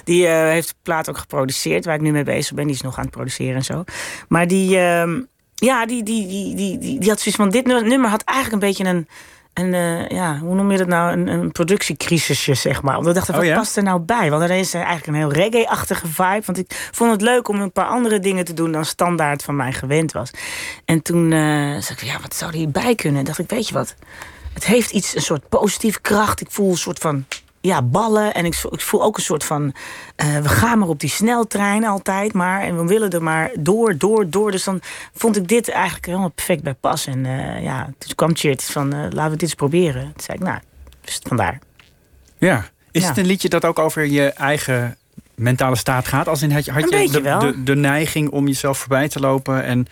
[0.03, 2.65] Die eh, heeft de plaat ook geproduceerd, waar ik nu mee bezig ben.
[2.65, 3.83] Die is nog aan het produceren en zo.
[4.27, 5.21] Maar die, ehm,
[5.55, 7.49] ja, die, die, die, die, die, die had zoiets van...
[7.49, 9.07] Dit nu- nummer had eigenlijk een beetje een...
[9.53, 11.11] een eh, ja, hoe noem je dat nou?
[11.11, 12.97] Een, een productiecrisisje, zeg maar.
[12.97, 13.55] Omdat ik dacht, Oh wat ja?
[13.55, 14.29] past er nou bij?
[14.29, 16.41] Want er is eigenlijk een heel reggae-achtige vibe.
[16.45, 18.71] Want ik vond het leuk om een paar andere dingen te doen...
[18.71, 20.31] dan standaard van mij gewend was.
[20.85, 21.39] En toen eh,
[21.79, 23.19] zei ik, ja, wat zou er hierbij kunnen?
[23.19, 23.95] En dacht ik, weet je wat?
[24.53, 26.41] Het heeft iets, een soort positieve kracht.
[26.41, 27.25] Ik voel een soort van
[27.61, 28.33] ja, ballen.
[28.33, 29.73] En ik, voel- ik voel ook een soort van.
[30.15, 32.61] eh, we gaan maar op die sneltrein altijd maar.
[32.61, 34.51] En we willen er maar door, door, door.
[34.51, 34.79] Dus dan
[35.15, 37.07] vond ik dit eigenlijk helemaal perfect bij pas.
[37.07, 40.01] En eh, ja, toen kwam Cheert van: eh, laten we dit eens proberen.
[40.03, 40.59] Toen zei ik: Nou,
[41.01, 41.59] dus vandaar.
[42.37, 42.65] Ja.
[42.91, 43.07] Is Ja.
[43.07, 44.97] het een liedje dat ook over je eigen
[45.35, 46.27] mentale staat gaat?
[46.27, 47.41] Als in had je, had.
[47.41, 49.87] De, de neiging om jezelf voorbij te lopen en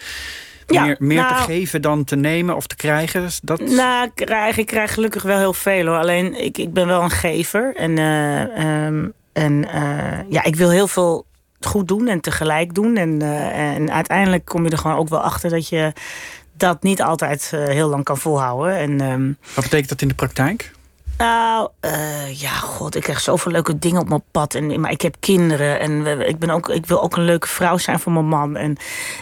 [0.74, 3.22] Ja, meer, meer te nou- geven dan te nemen of te krijgen?
[3.22, 3.60] Dus dat...
[3.60, 5.98] Nou, ik krijg, ik krijg gelukkig wel heel veel hoor.
[5.98, 7.76] Alleen ik, ik ben wel een gever.
[7.76, 11.26] En, eh, ehm, en eh, ja, ik wil heel veel
[11.60, 12.98] goed doen en tegelijk doen.
[12.98, 15.94] En, eh, en uiteindelijk kom je er gewoon ook wel achter dat je
[16.54, 18.78] dat niet altijd heel lang kan volhouden.
[18.78, 20.72] En ehm, Wat betekent dat in de praktijk?
[21.20, 24.54] Nou, eh, ja, god, ik krijg zoveel leuke dingen op mijn pad.
[24.54, 27.78] En, maar ik heb kinderen en ik, ben ook, ik wil ook een leuke vrouw
[27.78, 28.56] zijn voor mijn man.
[28.56, 28.78] En,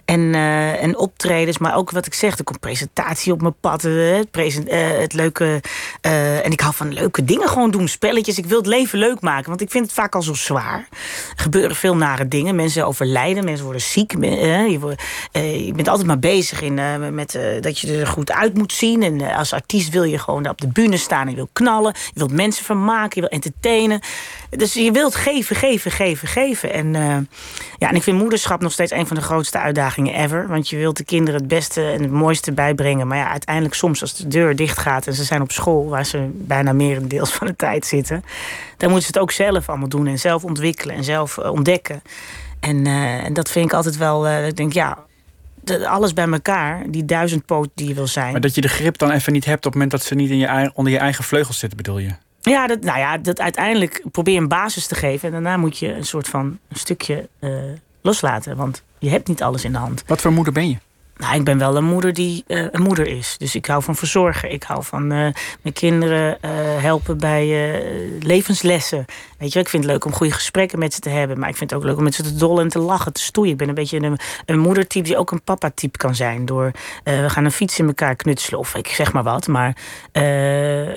[0.06, 3.84] en, eh, en optredens, maar ook wat ik zeg, er komt presentatie op mijn pad.
[3.84, 5.62] eh, Het, present, het leuke.
[6.02, 8.38] en ik hou van leuke dingen gewoon doen, spelletjes.
[8.38, 10.88] Ik wil het leven leuk maken, want ik vind het vaak al zo zwaar.
[11.36, 12.56] Er gebeuren veel nare dingen.
[12.56, 14.12] Mensen overlijden, mensen worden ziek.
[14.12, 14.88] je,
[15.66, 16.80] je bent altijd maar bezig in,
[17.14, 19.04] met dat je er goed uit moet zien.
[19.04, 21.87] En als artiest wil je gewoon op de bühne staan en wil knallen.
[21.96, 24.00] Je wilt mensen vermaken, je wil entertainen.
[24.50, 26.74] Dus je wilt geven, geven, geven, geven.
[26.74, 27.18] En, eh,
[27.78, 30.48] ja, en ik vind moederschap nog steeds een van de grootste uitdagingen ever.
[30.48, 33.08] Want je wilt de kinderen het beste en het mooiste bijbrengen.
[33.08, 35.90] Maar ja, uiteindelijk soms als de deur dicht gaat en ze zijn op school...
[35.90, 38.24] waar ze bijna merendeels van de tijd zitten...
[38.78, 42.02] dan moeten ze het ook zelf allemaal doen en zelf ontwikkelen en zelf eh, ontdekken.
[42.60, 44.28] En, eh, en dat vind ik altijd wel...
[44.28, 44.98] ik denk, ja,
[45.68, 48.32] de- alles bij elkaar, die duizendpoot die je wil zijn...
[48.32, 50.30] Maar dat je de grip dan even niet hebt op het moment dat ze niet
[50.30, 52.10] in je, onder je eigen vleugels zitten, bedoel je?
[52.42, 55.28] Ja, dat, nou ja, dat uiteindelijk probeer je een basis te geven.
[55.28, 57.50] En daarna moet je een soort van een stukje eh,
[58.02, 58.56] loslaten.
[58.56, 60.04] Want je hebt niet alles in de hand.
[60.08, 60.78] Wat voor moeder ben je?
[61.18, 63.36] Nou, ik ben wel een moeder die eh, een moeder is.
[63.38, 64.52] Dus ik hou van verzorgen.
[64.52, 65.18] Ik hou van eh,
[65.62, 67.46] mijn kinderen eh, helpen bij
[68.20, 69.06] levenslessen.
[69.38, 71.40] Weet je, ik vind het leuk om goede gesprekken met ze te hebben.
[71.40, 73.22] Maar ik vind het ook leuk om met ze te dollen en te lachen, te
[73.22, 73.52] stoeien.
[73.52, 76.46] Ik ben een beetje een, een moedertype die ook een papa-type kan zijn.
[76.46, 76.72] Door,
[77.04, 79.48] we gaan een fiets in elkaar knutselen of ik zeg maar wat.
[79.48, 79.78] Maar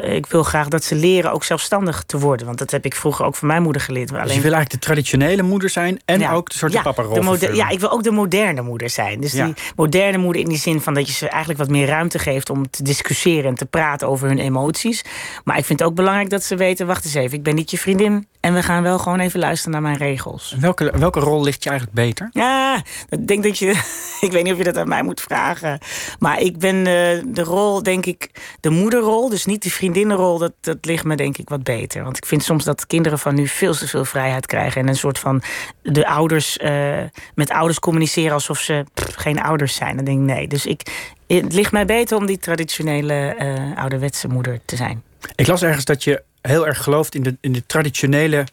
[0.03, 2.47] ik wil graag dat ze leren ook zelfstandig te worden.
[2.47, 4.09] Want dat heb ik vroeger ook van mijn moeder geleerd.
[4.09, 6.33] Dus Alleen je wil eigenlijk de traditionele moeder zijn en ja.
[6.33, 7.37] ook de soort ja, papa-rol.
[7.55, 9.21] Ja, ik wil ook de moderne moeder zijn.
[9.21, 9.45] Dus Ja.
[9.45, 12.51] die moderne moeder in die zin van dat je ze eigenlijk wat meer ruimte geeft
[12.51, 15.05] om te discussiëren en te praten over hun emoties.
[15.45, 17.71] Maar ik vind het ook belangrijk dat ze weten: wacht eens even, ik ben niet
[17.71, 20.57] je vriendin en we gaan wel gewoon even luisteren naar mijn regels.
[20.61, 22.29] Welke, welke rol ligt je eigenlijk beter?
[22.33, 23.69] Ja, ik denk dat je.
[24.21, 25.79] Ik weet niet of je dat aan mij moet vragen.
[26.19, 26.85] Maar ik ben eh,
[27.27, 31.39] de rol, denk ik, de moederrol, dus niet de vriendinnenrol, dat, dat ligt me denk
[31.39, 32.03] ik wat beter.
[32.03, 34.81] Want ik vind soms dat kinderen van nu veel te veel vrijheid krijgen.
[34.81, 35.43] En een soort van
[35.83, 36.99] de ouders eh,
[37.35, 39.99] met ouders communiceren alsof ze pff, geen ouders zijn.
[40.05, 40.49] Denk nee.
[40.49, 45.03] Dus ik, het ligt mij beter om die traditionele uh, ouderwetse moeder te zijn.
[45.35, 48.47] Ik las ergens dat je heel erg gelooft in de, in de traditionele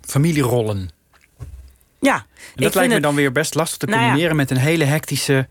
[0.00, 0.90] familierollen.
[2.00, 2.14] Ja.
[2.54, 5.48] En dat lijkt me dan weer best lastig te nou combineren met een hele hectische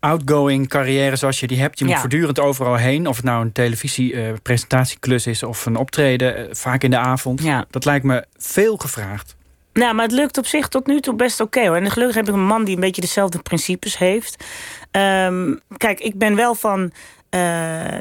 [0.00, 1.78] outgoing carrière zoals je die hebt.
[1.78, 3.06] Je moet voortdurend overal heen.
[3.06, 7.42] Of het nou een televisiepresentatieklus uh, is of een optreden, uh, vaak in de avond.
[7.42, 7.66] Ja.
[7.70, 9.36] Dat lijkt me veel gevraagd.
[9.72, 11.76] Nou, maar het lukt op zich tot nu toe best oké hoor.
[11.76, 14.44] En gelukkig heb ik een man die een beetje dezelfde principes heeft.
[14.90, 16.90] Um, kijk, ik ben wel van uh,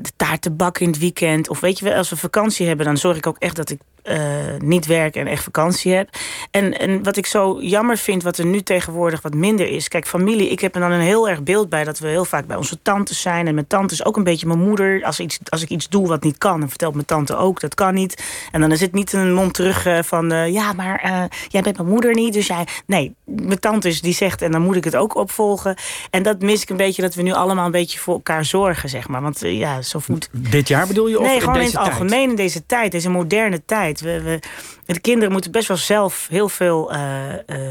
[0.01, 1.49] de taartenbak in het weekend.
[1.49, 3.79] Of weet je wel, als we vakantie hebben, dan zorg ik ook echt dat ik
[4.09, 4.17] uh,
[4.59, 6.09] niet werken en echt vakantie heb.
[6.51, 9.87] En, en wat ik zo jammer vind, wat er nu tegenwoordig wat minder is.
[9.87, 12.47] Kijk, familie, ik heb er dan een heel erg beeld bij dat we heel vaak
[12.47, 13.47] bij onze tantes zijn.
[13.47, 15.03] En mijn tante is ook een beetje mijn moeder.
[15.03, 17.75] Als, iets, als ik iets doe wat niet kan, dan vertelt mijn tante ook dat
[17.75, 18.23] kan niet.
[18.51, 21.77] En dan is het niet een mond terug uh, van uh, ja, maar jij bent
[21.77, 22.33] mijn moeder niet.
[22.33, 22.67] Dus jij.
[22.85, 25.75] Nee, mijn tante is die zegt en dan moet ik het ook opvolgen.
[26.09, 28.89] En dat mis ik een beetje dat we nu allemaal een beetje voor elkaar zorgen,
[28.89, 29.21] zeg maar.
[29.21, 30.29] Want ja, zo voelt.
[30.31, 31.19] Dit jaar bedoel je?
[31.19, 31.87] Of nee, gewoon in, in het tijd?
[31.87, 33.96] algemeen in deze tijd, deze moderne tijd.
[33.99, 34.39] We,
[34.85, 36.99] de kinderen moeten best wel zelf heel veel uh,
[37.47, 37.63] uh,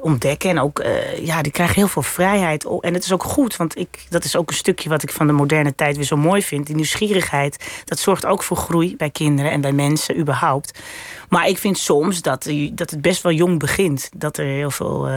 [0.00, 0.50] ontdekken.
[0.50, 0.84] En ook,
[1.22, 2.64] ja, die krijgen heel veel vrijheid.
[2.80, 5.26] En het is ook goed, want ik, dat is ook een stukje wat ik van
[5.26, 6.66] de moderne tijd weer zo mooi vind.
[6.66, 10.78] Die nieuwsgierigheid, dat zorgt ook voor groei bij kinderen en bij mensen überhaupt.
[11.28, 14.10] Maar ik vind soms dat, dat het best wel jong begint.
[14.16, 15.08] Dat er heel veel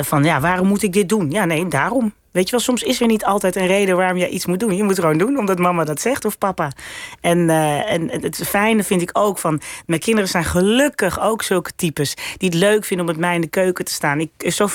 [0.00, 1.30] van, ja, waarom moet ik dit doen?
[1.30, 2.12] Ja, nee, daarom.
[2.32, 4.76] Weet je wel, soms is er niet altijd een reden waarom je iets moet doen.
[4.76, 6.72] Je moet het gewoon doen omdat mama dat zegt of papa.
[7.20, 9.60] En, uh, en het fijne vind ik ook van...
[9.86, 12.14] mijn kinderen zijn gelukkig ook zulke types...
[12.36, 14.20] die het leuk vinden om met mij in de keuken te staan.
[14.20, 14.68] Ik, zo,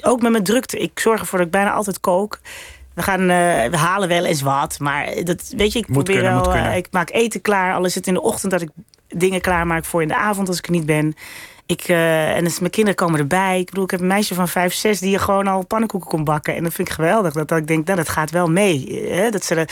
[0.00, 0.78] ook met mijn drukte.
[0.78, 2.40] Ik zorg ervoor dat ik bijna altijd kook.
[2.94, 3.26] We, gaan, uh,
[3.64, 6.54] we halen wel eens wat, maar dat, weet je, ik moet probeer kunnen, wel...
[6.54, 8.68] Uh, ik maak eten klaar, al is het in de ochtend dat ik
[9.08, 11.14] dingen klaarmaak voor in de avond als ik er niet ben.
[11.70, 13.60] Ik, uh, en dus mijn kinderen komen erbij.
[13.60, 16.54] Ik bedoel, ik heb een meisje van vijf, zes die gewoon al pannenkoeken kon bakken.
[16.54, 17.32] En dat vind ik geweldig.
[17.32, 19.06] Dat, dat ik denk, nou, dat gaat wel mee.
[19.10, 19.30] Hè?
[19.30, 19.66] Dat ze, uh,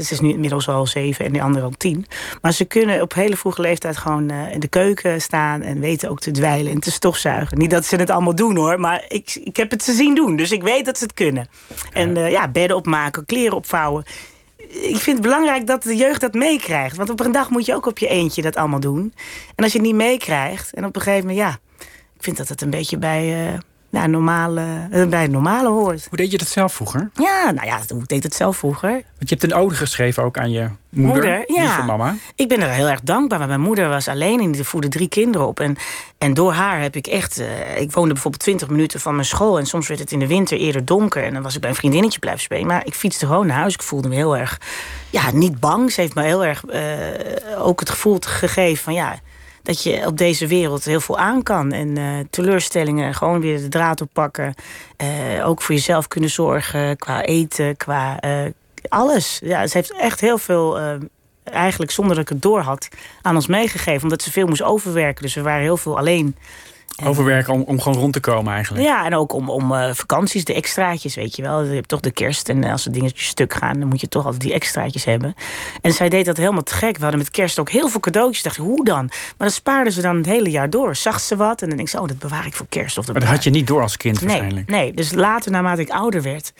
[0.00, 2.06] ze is nu inmiddels al zeven en die andere al tien.
[2.40, 5.62] Maar ze kunnen op hele vroege leeftijd gewoon uh, in de keuken staan.
[5.62, 7.58] En weten ook te dweilen en te stofzuigen.
[7.58, 8.80] Niet dat ze het allemaal doen hoor.
[8.80, 10.36] Maar ik, ik heb het ze zien doen.
[10.36, 11.48] Dus ik weet dat ze het kunnen.
[11.92, 14.04] En ja, bedden opmaken, kleren opvouwen
[14.82, 16.96] ik vind het belangrijk dat de jeugd dat meekrijgt.
[16.96, 19.14] Want op een dag moet je ook op je eentje dat allemaal doen.
[19.54, 21.58] En als je het niet meekrijgt, en op een gegeven moment, ja,
[22.16, 23.58] ik vind dat het een beetje bij, uh,
[23.94, 26.06] nou, normale, uh, bij het normale hoort.
[26.08, 27.10] Hoe deed je dat zelf vroeger?
[27.14, 28.90] Ja, nou ja, hoe deed het zelf vroeger?
[28.90, 31.62] Want je hebt een ode geschreven ook aan je moeder, moeder ja.
[31.62, 32.16] lieve mama.
[32.34, 35.08] Ik ben er heel erg dankbaar, want mijn moeder was alleen en die voerde drie
[35.08, 35.60] kinderen op.
[35.60, 35.76] En,
[36.18, 39.58] en door haar heb ik echt, uh, ik woonde bijvoorbeeld 20 minuten van mijn school
[39.58, 41.76] en soms werd het in de winter eerder donker en dan was ik bij een
[41.76, 42.66] vriendinnetje blijven spelen.
[42.66, 43.74] Maar ik fietste gewoon naar huis.
[43.74, 44.60] Ik voelde me heel erg,
[45.10, 45.92] ja, niet bang.
[45.92, 49.18] Ze heeft me heel erg uh, ook het gevoel gegeven van ja
[49.64, 51.72] dat je op deze wereld heel veel aan kan.
[51.72, 54.54] En uh, teleurstellingen, gewoon weer de draad oppakken.
[55.02, 58.50] Uh, ook voor jezelf kunnen zorgen qua eten, qua uh,
[58.88, 59.40] alles.
[59.42, 60.78] Ja, ze heeft echt heel veel,
[61.44, 62.88] eigenlijk zonder dat ik het door had,
[63.22, 64.02] aan ons meegegeven.
[64.02, 65.22] Omdat ze veel moest overwerken.
[65.22, 66.36] Dus we waren heel veel alleen.
[67.02, 68.84] Overwerken om, om gewoon rond te komen eigenlijk.
[68.84, 71.62] Ja, en ook om, om uh, vakanties, de extraatjes, weet je wel.
[71.62, 73.78] Je hebt toch de kerst en als er dingetjes stuk gaan...
[73.78, 75.34] dan moet je toch altijd die extraatjes hebben.
[75.80, 76.96] En zij deed dat helemaal te gek.
[76.96, 78.42] We hadden met kerst ook heel veel cadeautjes.
[78.42, 79.04] dacht ik, hoe dan?
[79.06, 80.96] Maar dat spaarden ze dan het hele jaar door.
[80.96, 82.98] Zag ze wat en dan denk ze, oh, dat bewaar ik voor kerst.
[82.98, 84.68] Of dat maar dat had je niet door als kind nee, waarschijnlijk.
[84.68, 86.52] Nee, dus later, naarmate ik ouder werd...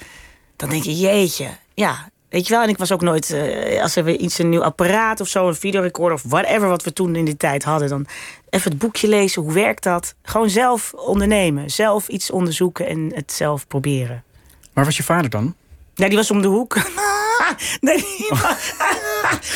[0.57, 3.97] dan denk je, jeetje, ja, Weet je wel, en ik was ook nooit, uh, als
[3.97, 7.17] er weer iets, een nieuw apparaat of zo, een videorecorder of whatever wat we toen
[7.17, 8.07] in die tijd hadden, dan
[8.51, 10.15] even het boekje lezen, hoe werkt dat?
[10.23, 14.25] Gewoon zelf ondernemen, zelf iets onderzoeken en het zelf proberen.
[14.73, 15.55] Waar was je vader dan?
[15.95, 16.77] Nee, die was om de hoek.
[17.81, 18.75] nee, die was...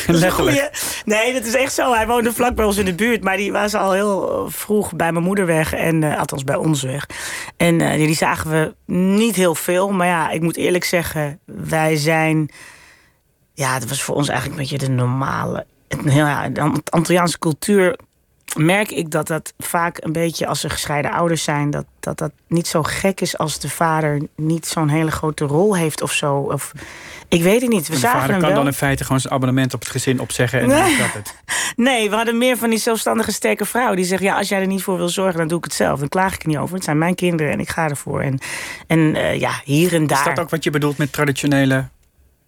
[0.21, 1.01] Letterlijk.
[1.05, 1.93] Nee, dat is echt zo.
[1.93, 3.23] Hij woonde vlak bij ons in de buurt.
[3.23, 5.73] Maar die was al heel vroeg bij mijn moeder weg.
[5.73, 7.05] En, uh, althans bij ons weg.
[7.57, 9.91] En uh, die zagen we niet heel veel.
[9.91, 11.39] Maar ja, ik moet eerlijk zeggen.
[11.45, 12.49] Wij zijn...
[13.53, 15.65] Ja, dat was voor ons eigenlijk een beetje de normale...
[16.03, 17.99] Ja, de Antilliaanse cultuur
[18.57, 22.31] merk ik dat dat vaak een beetje als er gescheiden ouders zijn, dat dat, dat
[22.47, 26.35] niet zo gek is als de vader niet zo'n hele grote rol heeft of zo.
[26.35, 26.71] Of,
[27.27, 27.87] ik weet het niet.
[27.87, 28.59] We de zagen vader hem kan wel.
[28.59, 30.77] dan in feite gewoon zijn abonnement op het gezin opzeggen en Nee.
[30.77, 31.35] dan is dat het.
[31.75, 34.67] Nee, we hadden meer van die zelfstandige sterke vrouw die zegt: ja, als jij er
[34.67, 35.99] niet voor wil zorgen, dan doe ik het zelf.
[35.99, 36.75] Dan klaag ik er niet over.
[36.75, 38.21] Het zijn mijn kinderen en ik ga ervoor.
[38.21, 38.39] En,
[38.87, 40.17] en uh, ja, hier en daar.
[40.17, 41.87] Is dat ook wat je bedoelt met traditionele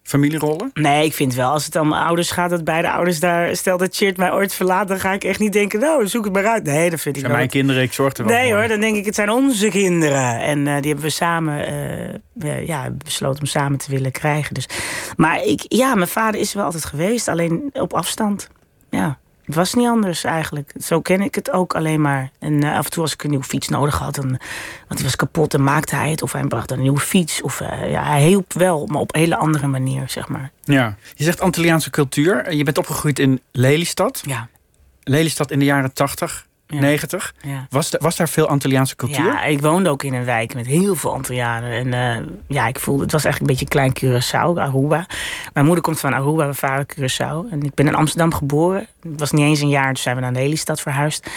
[0.02, 0.70] familierollen?
[0.74, 3.56] Nee, ik vind wel, als het om mijn ouders gaat, dat beide ouders daar...
[3.56, 5.80] Stel dat Chert mij ooit verlaat, dan ga ik echt niet denken...
[5.80, 6.64] nou, zoek het maar uit.
[6.64, 7.36] Nee, dat vind ik zijn wel.
[7.36, 8.58] mijn kinderen, ik zorg er wel Nee voor.
[8.58, 10.40] hoor, dan denk ik, het zijn onze kinderen.
[10.40, 11.72] En uh, die hebben we samen
[12.34, 14.54] uh, ja, besloten om samen te willen krijgen.
[14.54, 14.66] Dus.
[15.16, 18.48] Maar ik, ja, mijn vader is er wel altijd geweest, alleen op afstand.
[18.90, 19.18] Ja.
[19.44, 20.72] Het was niet anders eigenlijk.
[20.80, 22.30] Zo ken ik het ook alleen maar.
[22.38, 25.02] En eh, af en toe als ik een nieuwe fiets nodig had, dan, want die
[25.02, 26.22] was kapot, dan maakte hij het.
[26.22, 27.42] Of hij bracht een nieuwe fiets.
[27.42, 30.50] Of uh, ja, hij hielp wel, maar op een hele andere manier, zeg maar.
[30.64, 32.54] Ja, je zegt Antilliaanse cultuur.
[32.54, 34.22] Je bent opgegroeid in Lelystad.
[34.26, 34.48] Ja.
[35.02, 35.92] Lelystad in de jaren
[36.80, 36.80] 80.
[36.80, 37.34] 90.
[37.42, 37.66] Ja.
[37.70, 39.24] Was, de, was daar veel Antilliaanse cultuur?
[39.24, 41.70] Ja, ik woonde ook in een wijk met heel veel Antillianen.
[41.70, 45.06] En uh, ja, ik voelde, het was eigenlijk een beetje klein Curaçao, Aruba.
[45.52, 47.50] Mijn moeder komt van Aruba, mijn vader Curaçao.
[47.50, 48.86] En ik ben in Amsterdam geboren.
[49.02, 51.30] Het was niet eens een jaar, toen zijn we naar de Lelystad verhuisd.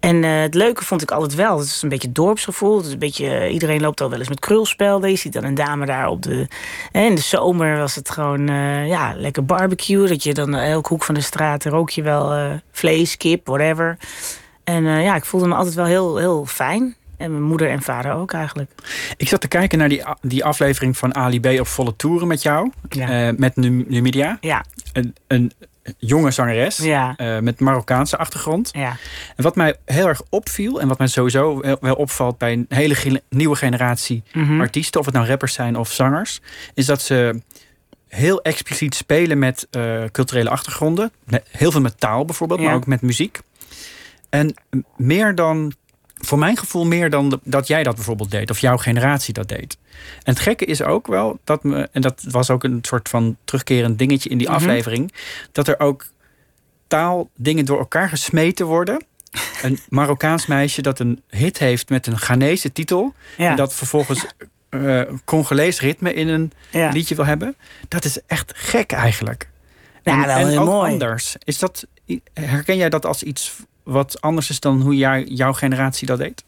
[0.00, 1.58] En uh, het leuke vond ik altijd wel.
[1.58, 2.76] Het is een beetje dorpsgevoel.
[2.76, 5.10] Het is een beetje, uh, iedereen loopt al wel eens met krulspelden.
[5.10, 6.48] Je ziet dan een dame daar op de...
[6.92, 8.46] Hè, in de zomer was het gewoon
[8.86, 10.08] ja, lekker barbecue.
[10.08, 13.98] Dat je dan elke hoek van de straat rook je wel vlees, kip, whatever.
[14.64, 16.94] En uh, ja, ik voelde me altijd wel heel, heel fijn.
[17.16, 18.70] En mijn moeder en vader ook eigenlijk.
[19.16, 22.42] Ik zat te kijken naar die, die aflevering van Ali B op volle toeren met
[22.42, 22.70] jou.
[22.88, 23.28] Ja.
[23.28, 24.38] Uh, met Numidia.
[24.40, 24.64] Ja.
[24.92, 25.52] Een, een
[25.98, 26.76] jonge zangeres.
[26.76, 27.14] Ja.
[27.16, 28.70] Uh, met Marokkaanse achtergrond.
[28.72, 28.96] Ja.
[29.36, 30.80] En wat mij heel erg opviel.
[30.80, 34.60] En wat mij sowieso wel opvalt bij een hele ge nieuwe generatie mm -hmm.
[34.60, 35.00] artiesten.
[35.00, 36.40] Of het nou rappers zijn of zangers.
[36.74, 37.40] Is dat ze
[38.08, 39.68] heel expliciet spelen met
[40.12, 41.12] culturele achtergronden.
[41.24, 42.60] Met, heel veel met taal bijvoorbeeld.
[42.60, 42.66] Ja.
[42.66, 43.40] Maar ook met muziek.
[44.32, 44.54] En
[44.96, 45.72] meer dan,
[46.14, 48.50] voor mijn gevoel, meer dan dat jij dat bijvoorbeeld deed.
[48.50, 49.78] Of jouw generatie dat deed.
[50.22, 53.36] En het gekke is ook wel dat me, en dat was ook een soort van
[53.44, 54.56] terugkerend dingetje in die Mhm.
[54.56, 55.12] aflevering.
[55.52, 56.06] Dat er ook
[56.86, 59.04] taaldingen door elkaar gesmeten worden.
[59.62, 63.14] Een Marokkaans meisje dat een hit heeft met een Ghanese titel.
[63.36, 63.50] Ja.
[63.50, 64.24] En dat vervolgens
[64.70, 66.88] uh, Congolees ritme in een Ja.
[66.90, 67.56] liedje wil hebben.
[67.88, 69.48] Dat is echt gek eigenlijk.
[70.02, 70.92] Ja, en wel en heel ook mooi.
[70.92, 71.36] anders.
[71.44, 71.86] Is dat,
[72.34, 76.44] herken jij dat als iets wat anders is dan hoe jij, jouw generatie dat deed?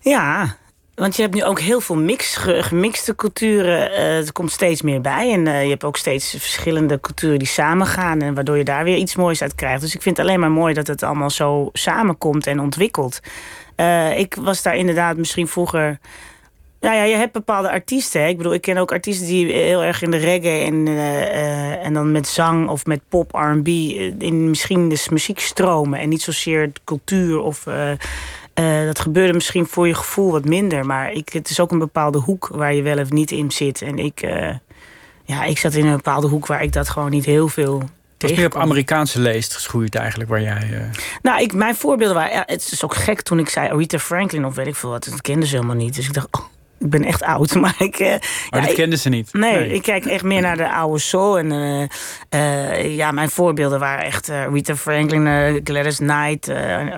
[0.00, 0.56] Ja,
[0.94, 3.90] want je hebt nu ook heel veel mix, ge- gemixte culturen.
[3.92, 5.32] eh er komt steeds meer bij.
[5.32, 8.20] En eh, je hebt ook steeds verschillende culturen die samengaan.
[8.20, 9.80] En waardoor je daar weer iets moois uit krijgt.
[9.80, 13.20] Dus ik vind het alleen maar mooi dat het allemaal zo samenkomt en ontwikkelt.
[13.76, 15.98] Eh, ik was daar inderdaad misschien vroeger.
[16.82, 18.20] Nou ja, je hebt bepaalde artiesten.
[18.20, 18.28] Hè?
[18.28, 21.86] Ik bedoel, ik ken ook artiesten die heel erg in de reggae en, eh, eh,
[21.86, 26.08] en dan met zang of met pop, R&B eh, in misschien de muziek stromen en
[26.08, 27.66] niet zozeer de cultuur of.
[27.66, 31.78] eh, dat gebeurde misschien voor je gevoel wat minder, maar ik, het is ook een
[31.78, 33.82] bepaalde hoek waar je wel of niet in zit.
[33.82, 34.20] En ik,
[35.24, 38.30] ja, ik zat in een bepaalde hoek waar ik dat gewoon niet heel veel Het
[38.30, 38.56] was meer op.
[38.56, 40.90] Amerikaanse leest geschoeid eigenlijk, waar jij...
[41.22, 42.32] Nou, ik, mijn voorbeelden waren.
[42.32, 45.04] Ja, het is ook gek toen ik zei Aretha Franklin of weet ik veel wat.
[45.04, 45.94] Dat kenden ze helemaal niet.
[45.94, 46.44] Dus ik dacht, oh,
[46.82, 47.54] ik ben echt oud.
[47.60, 47.98] Maar ik.
[47.98, 48.08] Maar
[48.50, 49.32] ja, dat ik- kenden ze niet.
[49.32, 51.38] Nee, ik kijk echt meer naar de oude soul.
[51.38, 51.82] En eh,
[52.28, 56.50] eh, ja, mijn voorbeelden waren echt Rita Franklin, Gladys Knight,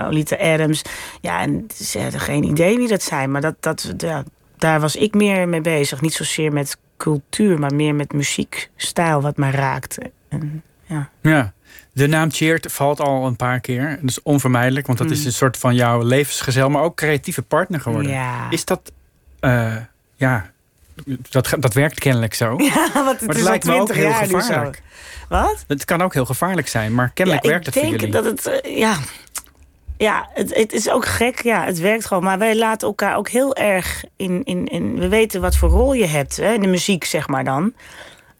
[0.03, 0.83] Olita Adams.
[1.20, 3.31] Ja, en ze hadden geen idee wie dat zijn.
[3.31, 4.23] Maar dat, dat, ja,
[4.57, 6.01] daar was ik meer mee bezig.
[6.01, 10.11] Niet zozeer met cultuur, maar meer met muziekstijl wat mij raakte.
[10.29, 11.09] En, ja.
[11.23, 11.53] Ja.
[11.92, 13.99] De naam Cheert valt al een paar keer.
[14.01, 17.81] Dat is onvermijdelijk, want dat is een soort van jouw levensgezel, maar ook creatieve partner
[17.81, 18.11] geworden.
[18.11, 18.16] Mm.
[18.16, 18.51] Ja.
[18.51, 18.92] Is dat,
[19.44, 19.76] eh,
[20.14, 20.50] ja,
[21.30, 22.57] dat, dat werkt kennelijk zo.
[22.74, 24.83] Ja, want het maar het is lijkt me ook 20 heel gevaarlijk.
[25.28, 25.64] Wat?
[25.68, 28.22] Het kan ook heel gevaarlijk zijn, maar kennelijk ja, werkt het ik voor denk jullie.
[28.22, 28.96] dat het, eh, ja,
[29.96, 31.42] ja het, het is ook gek.
[31.42, 32.22] Ja, het werkt gewoon.
[32.22, 35.92] Maar wij laten elkaar ook heel erg in, in, in we weten wat voor rol
[35.92, 37.72] je hebt hè, in de muziek, zeg maar dan.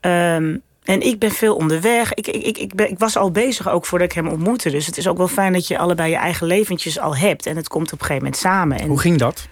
[0.00, 2.14] Ehm, en ik ben veel onderweg.
[2.14, 4.70] Ik, ik, ik, ik, ben, ik was al bezig ook voordat ik hem ontmoette.
[4.70, 7.46] Dus het is ook wel fijn dat je allebei je eigen leventjes al hebt.
[7.46, 8.78] En het komt op een gegeven moment samen.
[8.78, 9.48] En Hoe ging dat?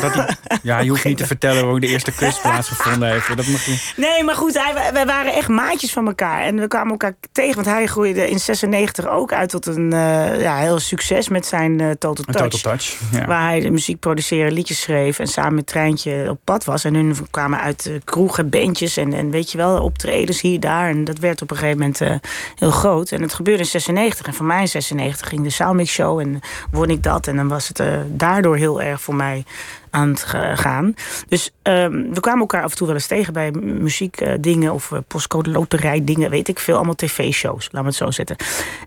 [0.00, 3.36] Dat die- ja, je hoeft niet te vertellen hoe de eerste kus plaatsgevonden heeft.
[3.36, 3.92] Dat mag je...
[3.96, 6.42] Nee, maar goed, hij, wij waren echt maatjes van elkaar.
[6.42, 10.40] En we kwamen elkaar tegen, want hij groeide in 96 ook uit tot een eh,
[10.40, 12.38] ja, heel succes met zijn eh, Total Touch.
[12.50, 12.96] total touch.
[13.12, 13.26] Ja.
[13.26, 16.84] Waar hij de muziek produceerde, liedjes schreef en samen met Treintje op pad was.
[16.84, 20.88] En hun kwamen uit uh, kroegen, bandjes en, en weet je wel, optredens hier, daar.
[20.88, 22.14] En dat werd op een gegeven moment eh,
[22.54, 23.10] heel groot.
[23.10, 24.26] En het gebeurde in 96.
[24.26, 27.26] En voor mij in 96 ging de Soundmix Show en won ik dat.
[27.26, 29.44] En dan was het eh, daardoor heel erg voor mij
[29.90, 30.94] aan het ga- gaan.
[31.28, 34.98] Dus ehm, we kwamen elkaar af en toe wel eens tegen bij muziekdingen of eh,
[35.06, 36.74] postcode loterij dingen, weet ik veel.
[36.76, 38.36] Allemaal tv-shows, laten we het zo zetten.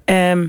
[0.05, 0.47] Ehm,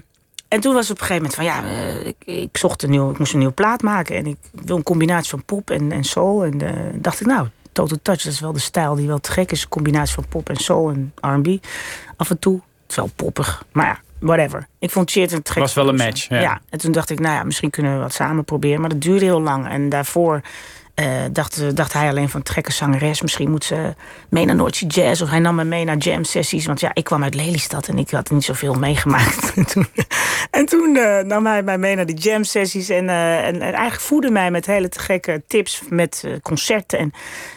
[0.49, 3.11] en toen was op een gegeven moment van ja, eh, ik, ik zocht een nieuw,
[3.11, 6.05] ik moest een nieuwe plaat maken en ik wil een combinatie van pop en, en
[6.05, 6.45] soul.
[6.45, 9.31] En eh, dacht ik, nou, Total Touch, dat is wel de stijl die wel te
[9.33, 9.69] gek is.
[9.69, 11.65] Combinatie van pop en soul en R&B.
[12.17, 14.67] Af en toe, het is wel poppig, maar ja, whatever.
[14.79, 15.63] Ik vond Cheert een te gek.
[15.63, 16.41] Was wel een match, ja.
[16.41, 16.61] ja.
[16.69, 18.81] en toen dacht ik, nou ja, misschien kunnen we wat samen proberen.
[18.81, 19.69] Maar dat duurde heel lang.
[19.69, 20.41] En daarvoor
[21.01, 23.23] uh, dacht, dacht hij alleen van gekke zangeres.
[23.23, 23.95] Misschien moet ze
[24.29, 25.23] mee naar Noordse Jazz.
[25.23, 26.67] Of hij nam me mee naar jam sessies.
[26.67, 29.53] Want ja, ik kwam uit Lelystad en ik had niet zoveel meegemaakt.
[29.57, 29.87] en toen,
[30.51, 32.89] en toen uh, nam hij mij mee naar die jam sessies.
[32.89, 36.99] En, uh, en, en, eigenlijk voerde mij met hele te gekke tips met concerten.
[36.99, 37.13] En,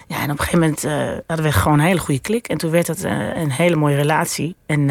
[0.08, 0.82] ja, en op een gegeven moment
[1.28, 2.48] hadden we gewoon een hele goede klik.
[2.48, 3.02] En toen werd dat
[3.36, 4.56] een hele mooie relatie.
[4.66, 4.90] En,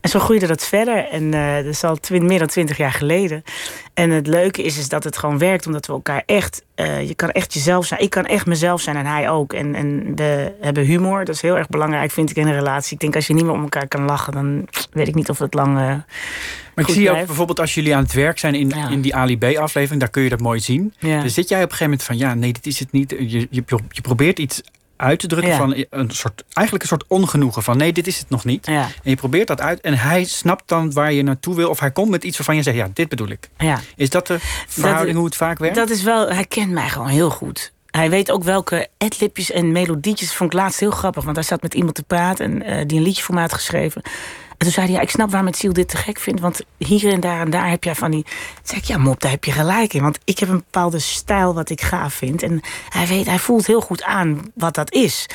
[0.00, 1.08] en zo groeide dat verder.
[1.08, 1.30] En
[1.64, 3.42] dat is al meer dan twintig jaar geleden.
[3.94, 6.64] En het leuke is, is dat het gewoon werkt, omdat we elkaar echt.
[6.76, 8.00] Je kan echt jezelf zijn.
[8.00, 9.52] Ik kan echt mezelf zijn en hij ook.
[9.52, 11.24] En, en we hebben humor.
[11.24, 12.92] Dat is heel erg belangrijk, vind ik, in een relatie.
[12.94, 15.38] Ik denk als je niet meer om elkaar kan lachen, dan weet ik niet of
[15.38, 16.02] het lang.
[16.74, 19.38] Maar ik zie ook bijvoorbeeld als jullie aan het werk zijn in, in die Ali
[19.38, 20.94] B-aflevering, daar kun je dat mooi zien.
[20.98, 21.20] Ja.
[21.20, 23.10] Dan zit jij op een gegeven moment van ja, nee, dit is het niet.
[23.10, 24.62] Je, je, je probeert iets
[24.96, 28.30] uit te drukken van een soort, eigenlijk een soort ongenoegen van nee, dit is het
[28.30, 28.66] nog niet.
[28.66, 31.90] En je probeert dat uit en hij snapt dan waar je naartoe wil of hij
[31.90, 33.48] komt met iets waarvan je zegt ja, dit bedoel ik.
[33.58, 33.80] Ja.
[33.96, 34.36] Is dat de
[34.68, 35.76] verhouding hoe het vaak werkt?
[35.76, 37.72] Dat is wel, hij kent mij gewoon heel goed.
[37.90, 40.34] Hij weet ook welke adlibjes en melodietjes.
[40.34, 41.24] Vond ik laatst heel grappig.
[41.24, 43.52] Want hij zat met iemand te praten en uh, die een liedje voor mij had
[43.52, 44.02] geschreven.
[44.62, 46.40] En toen zei hij, ja, ik snap waarom het ziel dit te gek vindt.
[46.40, 48.26] Want hier en daar en daar heb jij van die...
[48.62, 50.02] Zei ik, ja mop, daar heb je gelijk in.
[50.02, 52.42] Want ik heb een bepaalde stijl wat ik gaaf vind.
[52.42, 55.26] En hij, weet, hij voelt heel goed aan wat dat is.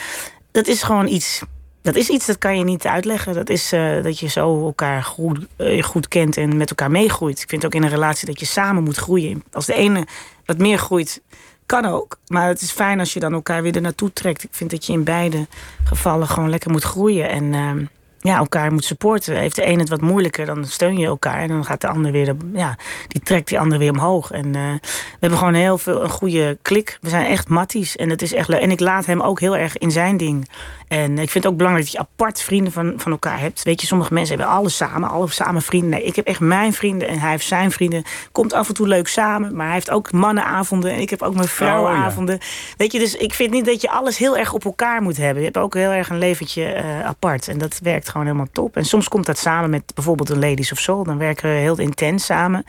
[0.52, 1.42] Dat is gewoon iets...
[1.82, 3.34] Dat is iets dat kan je niet uitleggen.
[3.34, 7.42] Dat is uh, dat je zo elkaar goed, uh, goed kent en met elkaar meegroeit.
[7.42, 9.44] Ik vind ook in een relatie dat je samen moet groeien.
[9.52, 10.08] Als de ene
[10.46, 11.22] wat meer groeit,
[11.66, 12.20] kan ook.
[12.28, 14.44] Maar het is fijn als je dan elkaar weer er naartoe trekt.
[14.44, 15.48] Ik vind dat je in beide
[15.84, 17.30] gevallen gewoon lekker moet groeien.
[17.30, 17.88] En uh,
[18.28, 19.36] ja, elkaar moet supporten.
[19.38, 21.40] Heeft de een het wat moeilijker, dan steun je elkaar.
[21.40, 24.32] En dan gaat de ander weer, ja, die trekt die ander weer omhoog.
[24.32, 26.98] En uh, we hebben gewoon heel veel een goede klik.
[27.02, 27.96] We zijn echt matties.
[27.96, 28.62] En het is echt leuk.
[28.62, 30.50] En ik laat hem ook heel erg in zijn ding.
[30.88, 33.64] En ik vind het ook belangrijk dat je apart vrienden van, van elkaar hebt.
[33.64, 35.90] Weet je, sommige mensen hebben alles samen, alle samen vrienden.
[35.90, 38.04] Nee, ik heb echt mijn vrienden en hij heeft zijn vrienden.
[38.32, 41.34] Komt af en toe leuk samen, maar hij heeft ook mannenavonden en ik heb ook
[41.34, 42.36] mijn vrouwenavonden.
[42.36, 42.42] Oh,
[42.78, 45.38] Weet je, dus ik vind niet dat je alles heel erg op elkaar moet hebben.
[45.38, 48.76] Je hebt ook heel erg een leventje uh, apart en dat werkt gewoon helemaal top.
[48.76, 51.04] En soms komt dat samen met bijvoorbeeld de Ladies of Soul.
[51.04, 52.66] Dan werken we heel intens samen.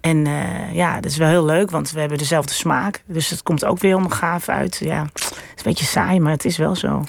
[0.00, 3.02] En uh, ja, dat is wel heel leuk, want we hebben dezelfde smaak.
[3.06, 4.80] Dus het komt ook weer helemaal gaaf uit.
[4.82, 7.04] Ja, het is een beetje saai, maar het is wel zo.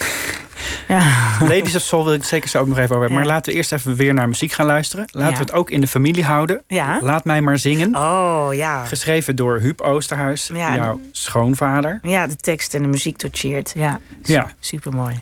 [0.87, 1.37] Ja.
[1.39, 3.17] Ladies of Soul wil ik zeker zo ook nog even over hebben.
[3.17, 5.05] Maar laten we eerst even weer naar muziek gaan luisteren.
[5.11, 6.63] Laten we het ook in de familie houden.
[6.67, 6.99] Ja.
[7.01, 7.95] Laat mij maar zingen.
[7.95, 8.85] Oh, ja.
[8.85, 11.99] Geschreven door Huub Oosterhuis, jouw schoonvader.
[12.01, 13.71] Ja, de tekst en de muziek tot Cheert.
[13.75, 14.51] Ja, ja.
[14.59, 15.19] super mooi.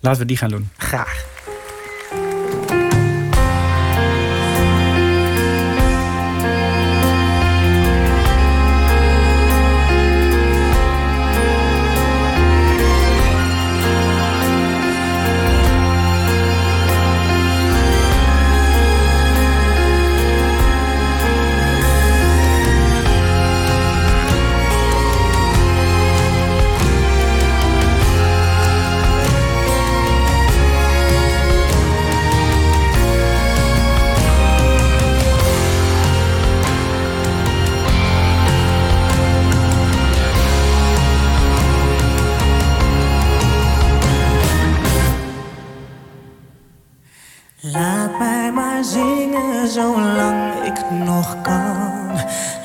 [0.00, 0.70] Laten we die gaan doen.
[0.76, 1.26] Graag.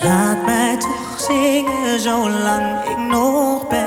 [0.03, 3.82] Laat mij toch zingen zolang ik nog ben.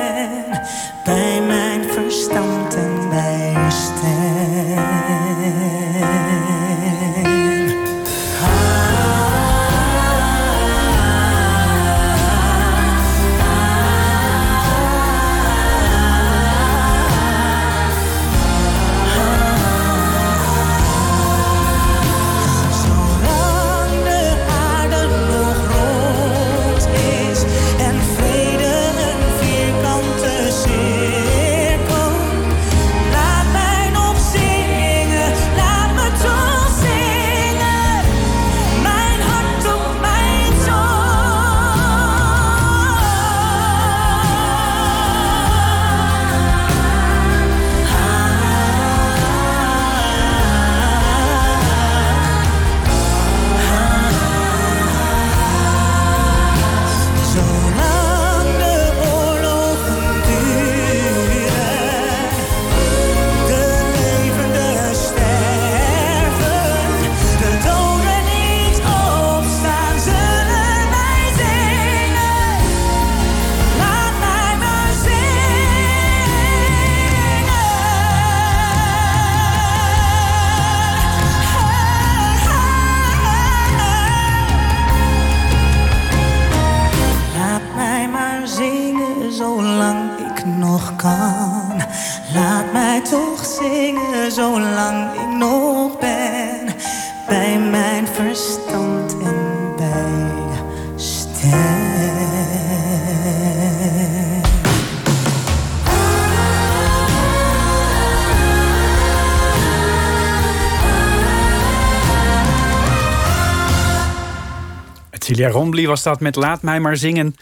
[115.27, 117.37] Celia Rombly was dat met Laat mij maar zingen.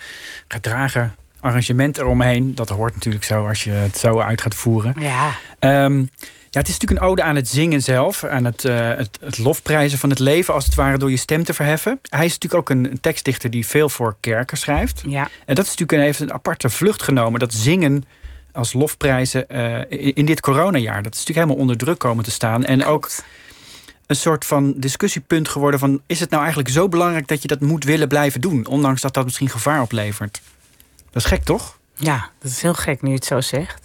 [0.48, 2.54] Gedragen arrangement eromheen.
[2.54, 4.94] Dat hoort natuurlijk zo als je het zo uit gaat voeren.
[4.98, 5.30] Ja.
[5.58, 5.98] Ehm,
[6.50, 8.24] ja, het is natuurlijk een ode aan het zingen zelf.
[8.24, 11.44] Aan het, uh, het, het, lofprijzen van het leven, als het ware, door je stem
[11.44, 12.00] te verheffen.
[12.08, 15.02] Hij is natuurlijk ook een, een tekstdichter die veel voor kerken schrijft.
[15.06, 15.28] Ja.
[15.46, 17.40] En dat is natuurlijk een, heeft een aparte vlucht genomen.
[17.40, 18.04] Dat zingen
[18.52, 21.02] als lofprijzen uh, in, in, dit coronajaar.
[21.02, 22.64] Dat is natuurlijk helemaal onder druk komen te staan.
[22.64, 23.10] En ook
[24.06, 26.02] een soort van discussiepunt geworden van...
[26.06, 28.66] is het nou eigenlijk zo belangrijk dat je dat moet willen blijven doen...
[28.66, 30.40] ondanks dat dat misschien gevaar oplevert?
[31.10, 31.78] Dat is gek, toch?
[31.94, 33.82] Ja, dat is heel gek nu je het zo zegt.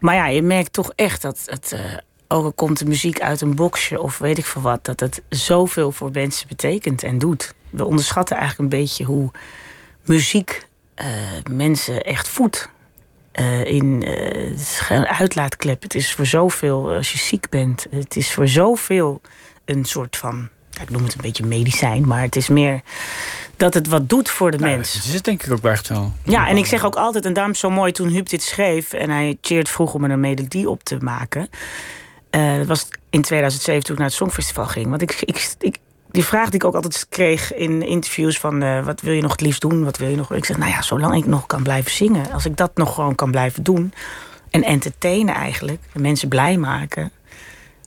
[0.00, 1.72] Maar ja, je merkt toch echt dat het...
[1.74, 1.80] Uh,
[2.28, 4.84] ook al komt de muziek uit een boxje of weet ik veel wat...
[4.84, 7.54] dat het zoveel voor mensen betekent en doet.
[7.70, 9.30] We onderschatten eigenlijk een beetje hoe
[10.04, 11.06] muziek uh,
[11.50, 12.68] mensen echt voedt.
[13.40, 14.10] Uh, in uh,
[14.50, 15.82] het is een uitlaatklep.
[15.82, 19.20] Het is voor zoveel, als je ziek bent, het is voor zoveel
[19.64, 20.48] een soort van,
[20.80, 22.80] ik noem het een beetje medicijn, maar het is meer
[23.56, 24.94] dat het wat doet voor de nou, mens.
[24.94, 26.12] Dat is het denk ik ook echt wel.
[26.24, 29.10] Ja, en ik zeg ook altijd, en daarom zo mooi toen Huub dit schreef en
[29.10, 31.48] hij cheert vroeg om er een melodie op te maken.
[32.30, 34.88] Uh, dat was in 2007 toen ik naar het Songfestival ging.
[34.88, 35.76] Want ik, ik, ik
[36.12, 39.30] die vraag die ik ook altijd kreeg in interviews van uh, wat wil je nog
[39.30, 39.84] het liefst doen?
[39.84, 40.32] Wat wil je nog?
[40.32, 43.14] Ik zeg, nou ja, zolang ik nog kan blijven zingen, als ik dat nog gewoon
[43.14, 43.92] kan blijven doen
[44.50, 47.12] en entertainen eigenlijk, en mensen blij maken,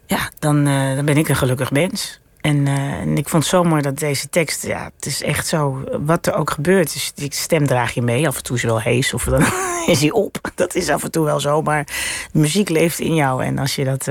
[0.06, 2.20] ja, dan, uh, dan ben ik een gelukkig mens.
[2.42, 5.84] En, uh, en, ik vond zo mooi dat deze tekst, ja, het is echt zo,
[6.06, 6.94] wat er ook gebeurt.
[6.94, 8.28] Dus die stem draag je mee.
[8.28, 9.44] Af en toe is wel hees of dan
[9.94, 10.52] is hij op.
[10.56, 11.84] Dat is af en toe wel zo, maar
[12.32, 13.44] de muziek leeft in jou.
[13.44, 14.08] En als je dat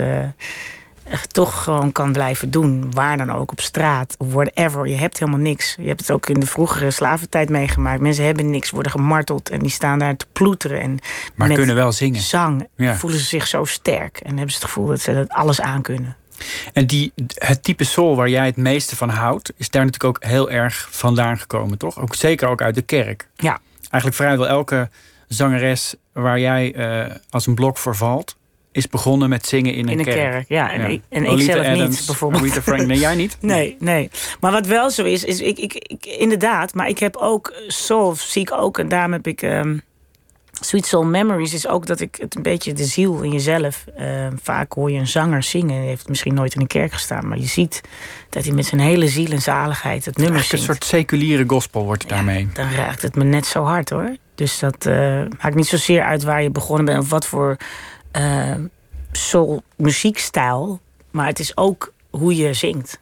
[1.34, 2.92] toch gewoon kan blijven doen.
[2.92, 4.88] Waar dan ook, op straat, whatever.
[4.88, 5.74] Je hebt helemaal niks.
[5.78, 8.00] Je hebt het ook in de vroegere slaventijd meegemaakt.
[8.00, 10.80] Mensen hebben niks, worden gemarteld en die staan daar te ploeteren.
[10.80, 10.98] En
[11.34, 12.20] maar kunnen wel zingen.
[12.20, 12.94] Zang ja.
[12.94, 14.18] voelen ze zich zo sterk.
[14.18, 16.16] En hebben ze het gevoel dat ze dat alles aan kunnen.
[16.72, 19.52] En die, het type soul waar jij het meeste van houdt...
[19.56, 22.00] is daar natuurlijk ook heel erg vandaan gekomen, toch?
[22.00, 23.28] Ook, zeker ook uit de kerk.
[23.36, 23.58] Ja.
[23.90, 24.88] Eigenlijk vrijwel elke
[25.28, 28.36] zangeres waar jij uh, als een blok voor valt
[28.74, 30.16] is begonnen met zingen in een, in een kerk.
[30.16, 30.48] kerk.
[30.48, 30.86] Ja, en, ja.
[30.86, 32.42] Ik, en ik zelf Adams, niet, bijvoorbeeld.
[32.42, 33.36] Rita Frank, nee, jij niet?
[33.54, 34.10] Nee, nee.
[34.40, 38.14] Maar wat wel zo is, is ik, ik, ik inderdaad, maar ik heb ook soul,
[38.14, 39.82] zie ik ook, en daarom heb ik um,
[40.60, 43.84] Sweet Soul Memories, is ook dat ik het een beetje de ziel in jezelf.
[43.98, 47.28] Uh, vaak hoor je een zanger zingen, hij heeft misschien nooit in een kerk gestaan,
[47.28, 47.80] maar je ziet
[48.30, 50.52] dat hij met zijn hele ziel en zaligheid het nummer zingt.
[50.52, 52.48] Een soort seculiere gospel wordt het ja, daarmee.
[52.52, 54.16] Dan raakt het me net zo hard hoor.
[54.34, 57.56] Dus dat uh, maakt niet zozeer uit waar je begonnen bent of wat voor.
[58.16, 58.54] Uh,
[59.12, 62.98] soul muziekstijl, maar het is ook hoe je zingt.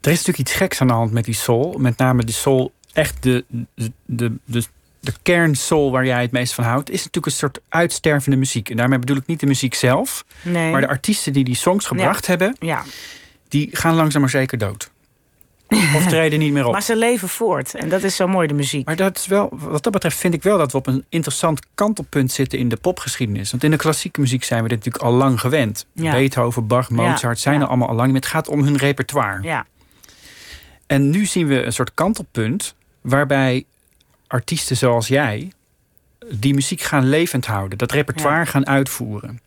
[0.00, 1.74] Er is natuurlijk iets geks aan de hand met die soul.
[1.78, 4.62] Met name de soul, echt de, de, de, de,
[5.00, 6.90] de kernsoul waar jij het meest van houdt...
[6.90, 8.70] is natuurlijk een soort uitstervende muziek.
[8.70, 10.24] En daarmee bedoel ik niet de muziek zelf...
[10.42, 10.70] Nee.
[10.70, 12.30] maar de artiesten die die songs gebracht ja.
[12.30, 12.56] hebben...
[12.58, 12.84] Ja.
[13.48, 14.90] die gaan langzaam maar zeker dood.
[15.96, 16.72] Of treden niet meer op.
[16.72, 17.74] Maar ze leven voort.
[17.74, 18.86] En dat is zo mooi, de muziek.
[18.86, 21.60] Maar dat is wel, wat dat betreft vind ik wel dat we op een interessant
[21.74, 23.50] kantelpunt zitten in de popgeschiedenis.
[23.50, 25.86] Want in de klassieke muziek zijn we dit natuurlijk al lang gewend.
[25.92, 26.12] Ja.
[26.12, 27.60] Beethoven, Bach, Mozart zijn Ja.
[27.60, 28.14] er allemaal al lang.
[28.14, 29.42] Het gaat om hun repertoire.
[29.42, 29.66] Ja.
[30.86, 33.64] En nu zien we een soort kantelpunt waarbij
[34.26, 35.52] artiesten zoals jij
[36.30, 37.78] die muziek gaan levend houden.
[37.78, 39.40] Dat repertoire gaan uitvoeren.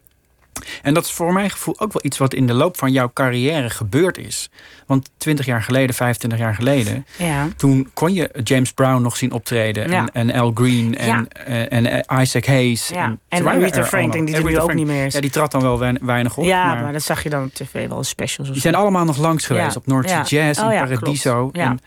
[0.82, 3.12] En dat is voor mijn gevoel ook wel iets wat in de loop van jouw
[3.14, 4.50] carrière gebeurd is.
[4.88, 7.48] Want 20 jaar geleden, 25 jaar geleden, Ja.
[7.58, 9.90] toen kon je James Brown nog zien optreden.
[9.90, 10.08] Ja.
[10.14, 11.26] En, en Al Green en, Ja.
[11.46, 12.92] en, en Isaac Hayes.
[12.92, 15.14] En waren Aretha Franklin, die er nu ook niet meer is.
[15.14, 16.46] Ja, die trad dan wel wein- weinig op.
[16.46, 18.52] ja, maar maar dat zag je dan op tv wel in specials.
[18.52, 19.76] Die zijn allemaal nog langs geweest.
[19.76, 20.24] Op North Sea.
[20.24, 21.50] Jazz en Oh ja, Paradiso.
[21.52, 21.80] En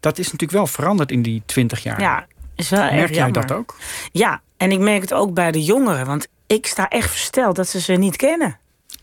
[0.00, 2.00] dat is natuurlijk wel veranderd in die 20 jaar.
[2.00, 2.26] Ja,
[2.56, 3.46] is wel erg Merk jij jammer.
[3.46, 3.76] dat ook?
[4.12, 6.06] Ja, en ik merk het ook bij de jongeren.
[6.06, 8.58] Want ik sta echt versteld dat ze ze niet kennen.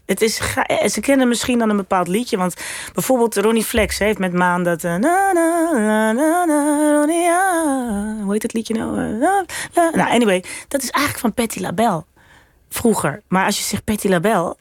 [0.05, 2.37] Het is, ga- ze kennen misschien dan een bepaald liedje.
[2.37, 2.55] Want
[2.93, 4.83] bijvoorbeeld Ronnie Flex heeft met Maan dat...
[4.83, 5.71] eh, na, na,
[6.11, 8.17] na, na.
[8.23, 8.97] Hoe heet het liedje nou?
[8.99, 9.91] Eh.
[9.95, 12.03] Nou, anyway, dat is eigenlijk van Patti LaBelle.
[12.69, 13.21] Vroeger.
[13.27, 14.55] Maar als je zegt Patti LaBelle...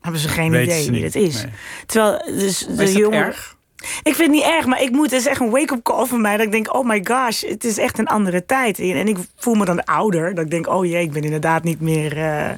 [0.00, 1.42] hebben ze geen idee ze wie dat is.
[1.42, 1.52] Nee.
[1.86, 3.55] Terwijl dus de erg?
[4.02, 6.20] Ik vind het niet erg, maar ik moet, het is echt een wake-up call voor
[6.20, 6.36] mij.
[6.36, 8.78] Dat ik denk, oh my gosh, het is echt een andere tijd.
[8.78, 10.34] En ik voel me dan ouder.
[10.34, 12.18] Dat ik denk, oh jee, ik ben inderdaad niet meer...
[12.18, 12.50] eh.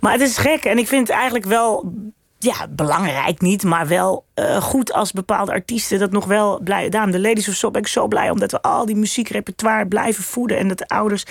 [0.00, 0.64] Maar het is gek.
[0.64, 1.92] En ik vind het eigenlijk wel
[2.38, 6.88] ja, belangrijk niet, maar wel eh, goed als bepaalde artiesten dat nog wel blij.
[6.88, 10.24] Daarom de Ladies of Soul ben ik zo blij omdat we al die muziekrepertoire blijven
[10.24, 11.24] voeden en dat de ouders.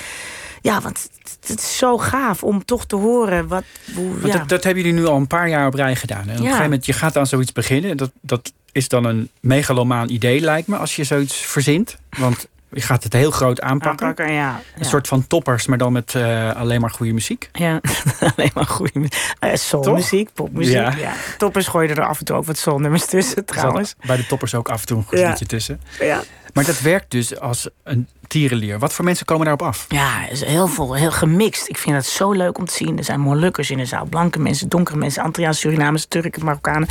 [0.61, 1.09] Ja, want
[1.47, 3.63] het is zo gaaf om toch te horen wat.
[3.95, 4.37] Hoe, ja.
[4.37, 6.23] dat, dat hebben jullie nu al een paar jaar op rij gedaan.
[6.23, 7.97] En op een gegeven moment, je gaat aan zoiets beginnen.
[7.97, 11.97] Dat, dat is dan een megalomaan idee, lijkt me, als je zoiets verzint.
[12.17, 14.07] Want je gaat het heel groot aanpakken.
[14.07, 17.49] aanpakken ja, Een soort van toppers, maar dan met uh, alleen maar goede muziek.
[17.51, 17.81] Ja,
[18.35, 19.35] alleen maar goede muziek.
[19.39, 20.73] Uh, soulmuziek, popmuziek.
[20.73, 20.93] Ja.
[20.97, 21.13] ja.
[21.37, 23.95] Toppers gooien er af en toe ook wat soulnummers tussen trouwens.
[24.05, 25.81] Bij de toppers ook af en toe een goed liedje tussen.
[25.99, 26.21] Ja.
[26.53, 28.79] Maar dat werkt dus als een tierenlier.
[28.79, 29.85] Wat voor mensen komen daarop af?
[29.89, 31.69] Ja, is heel veel, heel gemixt.
[31.69, 32.97] Ik vind het zo leuk om te zien.
[32.97, 36.87] Er zijn Molukkers in de zaal, blanke mensen, donkere mensen, Antilliaanse, Surinamers, Turken, Marokkanen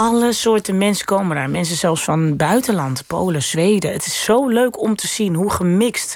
[0.00, 1.50] alle soorten mensen komen daar.
[1.50, 3.92] Mensen zelfs van buitenland, Polen, Zweden.
[3.92, 6.14] Het is zo leuk om te zien hoe gemixt.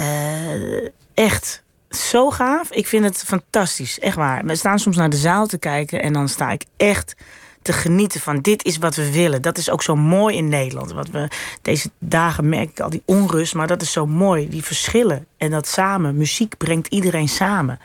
[0.00, 2.70] Uh, echt zo gaaf.
[2.70, 4.44] Ik vind het fantastisch, echt waar.
[4.44, 7.14] We staan soms naar de zaal te kijken en dan sta ik echt
[7.62, 9.42] te genieten van dit is wat we willen.
[9.42, 10.92] Dat is ook zo mooi in Nederland.
[10.92, 11.28] Wat we
[11.62, 14.48] deze dagen merk ik al die onrust, maar dat is zo mooi.
[14.48, 16.16] Die verschillen en dat samen.
[16.16, 17.78] Muziek brengt iedereen samen.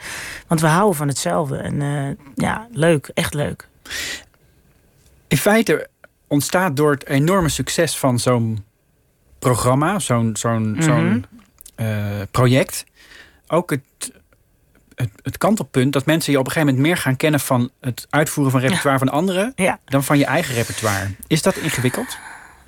[0.48, 1.58] Want we houden van hetzelfde.
[1.58, 3.70] En uh, ja, leuk, echt leuk.
[5.32, 5.88] In feite
[6.28, 8.66] ontstaat door het enorme succes van zo'n
[9.40, 10.82] programma, zo'n zo'n mm -hmm.
[10.82, 11.26] zo'n
[11.76, 12.84] uh, project,
[13.48, 14.12] ook het,
[14.96, 18.08] het, het, kantelpunt dat mensen je op een gegeven moment meer gaan kennen van het
[18.10, 19.06] uitvoeren van repertoire ja.
[19.06, 19.80] van anderen ja.
[19.86, 21.10] dan van je eigen repertoire.
[21.28, 22.18] Is dat ingewikkeld?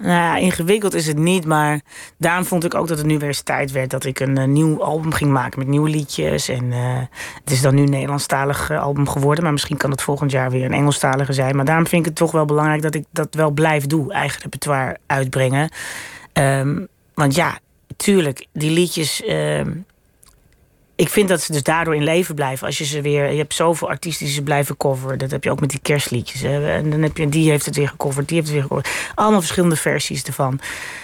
[0.04, 1.82] Nou ja, ingewikkeld is het niet, maar
[2.18, 4.46] daarom vond ik ook dat het nu weer eens tijd werd dat ik een uh,
[4.46, 6.50] nieuw album ging maken met nieuwe liedjes.
[6.50, 7.00] En uh,
[7.40, 10.52] het is dan nu een Nederlandstalig uh, album geworden, maar misschien kan het volgend jaar
[10.52, 11.56] weer een Engelstalige zijn.
[11.56, 14.42] Maar daarom vind ik het toch wel belangrijk dat ik dat wel blijf doen, eigen
[14.42, 15.70] repertoire uitbrengen.
[16.34, 17.60] Um, want ja,
[17.98, 19.24] tuurlijk, die liedjes.
[20.96, 22.68] Ik vind dat ze dus daardoor in leven blijven.
[22.68, 23.32] Als je ze weer.
[23.32, 25.18] Je hebt zoveel artiesten die ze blijven coveren.
[25.18, 26.42] Dat heb je ook met die kerstliedjes.
[26.42, 26.72] Hè.
[26.72, 27.30] En dan heb je.
[27.30, 28.28] Die heeft het weer gecoverd.
[28.28, 29.12] Die heeft het weer gecoverd.
[29.16, 30.60] Allemaal verschillende versies ervan.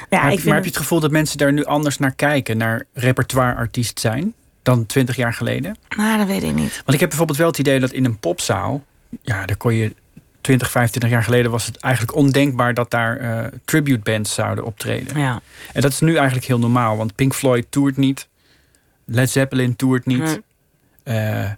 [0.09, 2.13] Ja, maar, ik vind maar heb je het gevoel dat mensen daar nu anders naar
[2.15, 2.57] kijken?
[2.57, 4.33] Naar repertoire-artiest zijn?
[4.63, 5.77] Dan twintig jaar geleden?
[5.97, 6.75] Nou, dat weet ik niet.
[6.75, 8.83] Want ik heb bijvoorbeeld wel het idee dat in een popzaal.
[9.21, 9.95] Ja, daar kon je.
[10.41, 15.19] 20, 25 jaar geleden was het eigenlijk ondenkbaar dat daar uh, tribute bands zouden optreden.
[15.19, 15.41] Ja.
[15.73, 18.27] En dat is nu eigenlijk heel normaal, want Pink Floyd toert niet.
[19.11, 20.41] Led Zeppelin toert niet.
[21.03, 21.17] Nee.
[21.17, 21.51] Uh,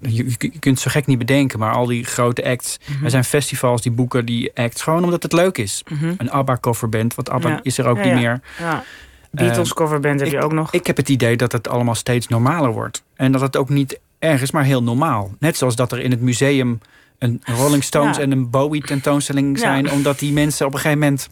[0.00, 2.78] je, je, kunt het zo gek niet bedenken, maar al die grote acts.
[2.90, 3.04] Mhm.
[3.04, 5.82] Er zijn festivals die boeken die acts gewoon omdat het leuk is.
[5.88, 6.14] Mhm.
[6.16, 7.60] Een ABBA coverband, want ABBA Ja.
[7.62, 8.18] is er ook Ja, niet ja.
[8.18, 8.40] meer.
[8.58, 8.84] Ja.
[9.30, 10.72] Beatles coverband heb je ook nog.
[10.72, 13.02] Ik heb het idee dat het allemaal steeds normaler wordt.
[13.16, 15.34] En dat het ook niet erg is, maar heel normaal.
[15.38, 16.80] Net zoals dat er in het museum
[17.18, 18.22] een Rolling Stones Ja.
[18.22, 19.62] en een Bowie tentoonstelling Ja.
[19.62, 19.90] zijn.
[19.90, 21.28] Omdat die mensen op een gegeven moment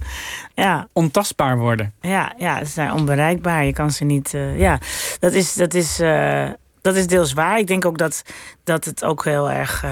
[0.54, 1.92] Ja, ontastbaar worden.
[2.00, 3.64] ja, ja, ze zijn onbereikbaar.
[3.64, 4.34] Je kan ze niet.
[4.34, 4.78] eh, ja,
[5.18, 6.48] dat is, dat, is, eh,
[6.80, 7.58] dat is deels waar.
[7.58, 8.22] Ik denk ook dat,
[8.64, 9.82] dat het ook heel erg.
[9.84, 9.90] eh,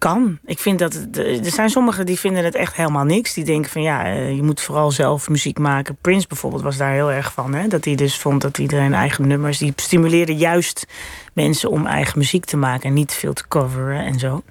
[0.00, 0.38] kan.
[0.44, 0.94] Ik vind dat.
[1.12, 3.34] Er zijn sommigen die vinden het echt helemaal niks.
[3.34, 5.96] Die denken van ja, eh, je moet vooral zelf muziek maken.
[6.00, 7.54] Prince bijvoorbeeld was daar heel erg van.
[7.54, 7.68] Hè?
[7.68, 9.58] Dat hij dus vond dat iedereen eigen nummers.
[9.58, 10.86] Die stimuleerde juist
[11.32, 12.88] mensen om eigen muziek te maken.
[12.88, 14.42] En niet veel te coveren en zo.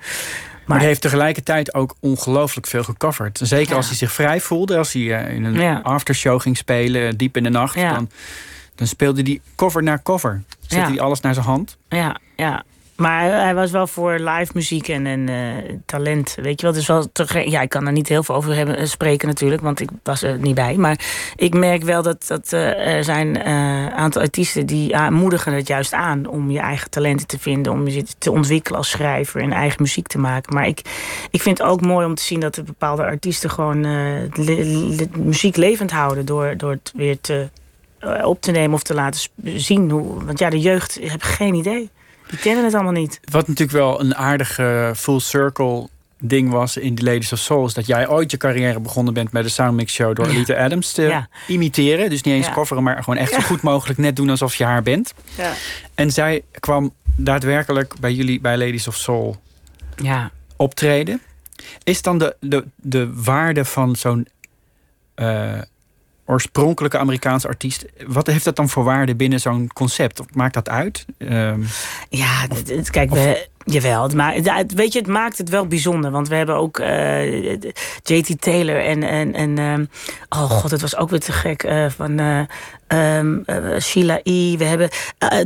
[0.65, 3.39] Maar hij heeft tegelijkertijd ook ongelooflijk veel gecoverd.
[3.43, 3.75] Zeker Ja.
[3.75, 4.77] als hij zich vrij voelde.
[4.77, 5.79] Als hij eh, in een Ja.
[5.83, 7.75] aftershow ging spelen, diep in de nacht.
[7.75, 7.93] Ja.
[7.93, 8.09] Dan,
[8.75, 10.43] dan speelde hij cover na cover.
[10.67, 11.77] Zette hij alles naar zijn hand.
[11.89, 12.63] Ja, ja.
[12.99, 16.35] Maar hij- was wel voor live muziek en, en eh, talent.
[16.41, 17.09] Weet je wel, dus wel
[17.49, 20.21] ja, ik kan er niet heel veel over hebben, eh, spreken natuurlijk, want ik was
[20.21, 20.75] er niet bij.
[20.75, 20.99] Maar
[21.35, 25.67] ik merk wel dat, dat eh, er zijn een aantal artiesten die ah, moedigen het
[25.67, 29.51] juist aan om je eigen talenten te vinden, om je te ontwikkelen als schrijver en
[29.51, 30.53] eigen muziek te maken.
[30.53, 30.81] Maar ik,
[31.31, 33.81] ik vind het ook mooi om te zien dat er bepaalde artiesten gewoon
[35.17, 37.49] muziek levend houden door, door het weer te,
[38.23, 39.89] op te nemen of te laten zien.
[39.89, 41.89] Hoe, want ja, de jeugd heb geen idee.
[42.29, 43.19] Die kennen het allemaal niet.
[43.31, 45.87] Wat natuurlijk wel een aardige full circle
[46.21, 47.65] ding was in The Ladies of Soul...
[47.65, 50.15] is dat jij ooit je carrière begonnen bent met de Soundmix Show...
[50.15, 51.27] door Alita Adams te Ja.
[51.47, 52.09] imiteren.
[52.09, 52.53] Dus niet eens Ja.
[52.53, 53.99] coveren, maar gewoon echt zo goed mogelijk...
[53.99, 55.13] net doen alsof je haar bent.
[55.37, 55.53] Ja.
[55.95, 59.37] En zij kwam daadwerkelijk bij jullie bij Ladies of Soul
[59.95, 60.31] Ja.
[60.55, 61.21] optreden.
[61.83, 64.27] Is dan de, de, de waarde van zo'n
[65.15, 65.61] eh,
[66.29, 67.85] oorspronkelijke Amerikaanse artiest...
[68.07, 70.21] wat heeft dat dan voor waarde binnen zo'n concept?
[70.33, 71.05] Maakt dat uit?
[71.17, 71.61] Ehm,
[72.09, 72.47] Ja,
[72.91, 74.03] kijk, we, jawel.
[74.03, 76.11] Het maakt, ja, het- weet je, het maakt het wel bijzonder.
[76.11, 77.53] Want we hebben ook eh,
[78.03, 79.85] JT Taylor en, en, en ehm,
[80.29, 81.63] oh god, het was ook weer te gek.
[81.63, 84.57] eh, van eh, Sheila E.
[84.57, 84.89] We hebben,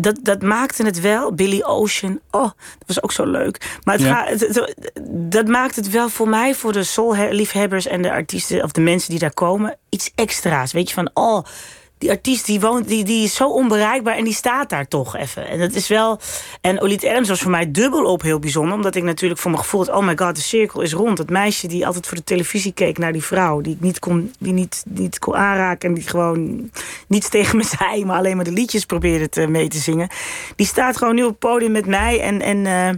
[0.02, 1.34] dat, dat maakte het wel.
[1.34, 2.42] Billy Ocean, oh,
[2.78, 3.80] dat was ook zo leuk.
[3.84, 4.14] Maar het Ja.
[4.16, 8.64] gaat, het- het- dat maakt het wel voor mij, voor de soul-liefhebbers en de artiesten
[8.64, 10.72] of de mensen die daar komen, iets extra's.
[10.72, 11.44] Weet je, van oh.
[12.04, 15.48] Die artiest die woont, die, die is zo onbereikbaar en die staat daar toch even.
[15.48, 16.20] En dat is wel.
[16.62, 19.64] En Olite Adams was voor mij dubbel op heel bijzonder, omdat ik natuurlijk voor mijn
[19.64, 21.18] gevoel had: oh my god, de cirkel is rond.
[21.18, 24.34] Het meisje die altijd voor de televisie keek naar die vrouw, die ik niet kon,
[24.40, 26.70] die niet, niet kon aanraken en die gewoon
[27.08, 30.10] niets tegen me zei, maar alleen maar de liedjes probeerde te, mee te zingen.
[30.56, 32.42] Die staat gewoon nu op het podium met mij en.
[32.42, 32.90] en uh,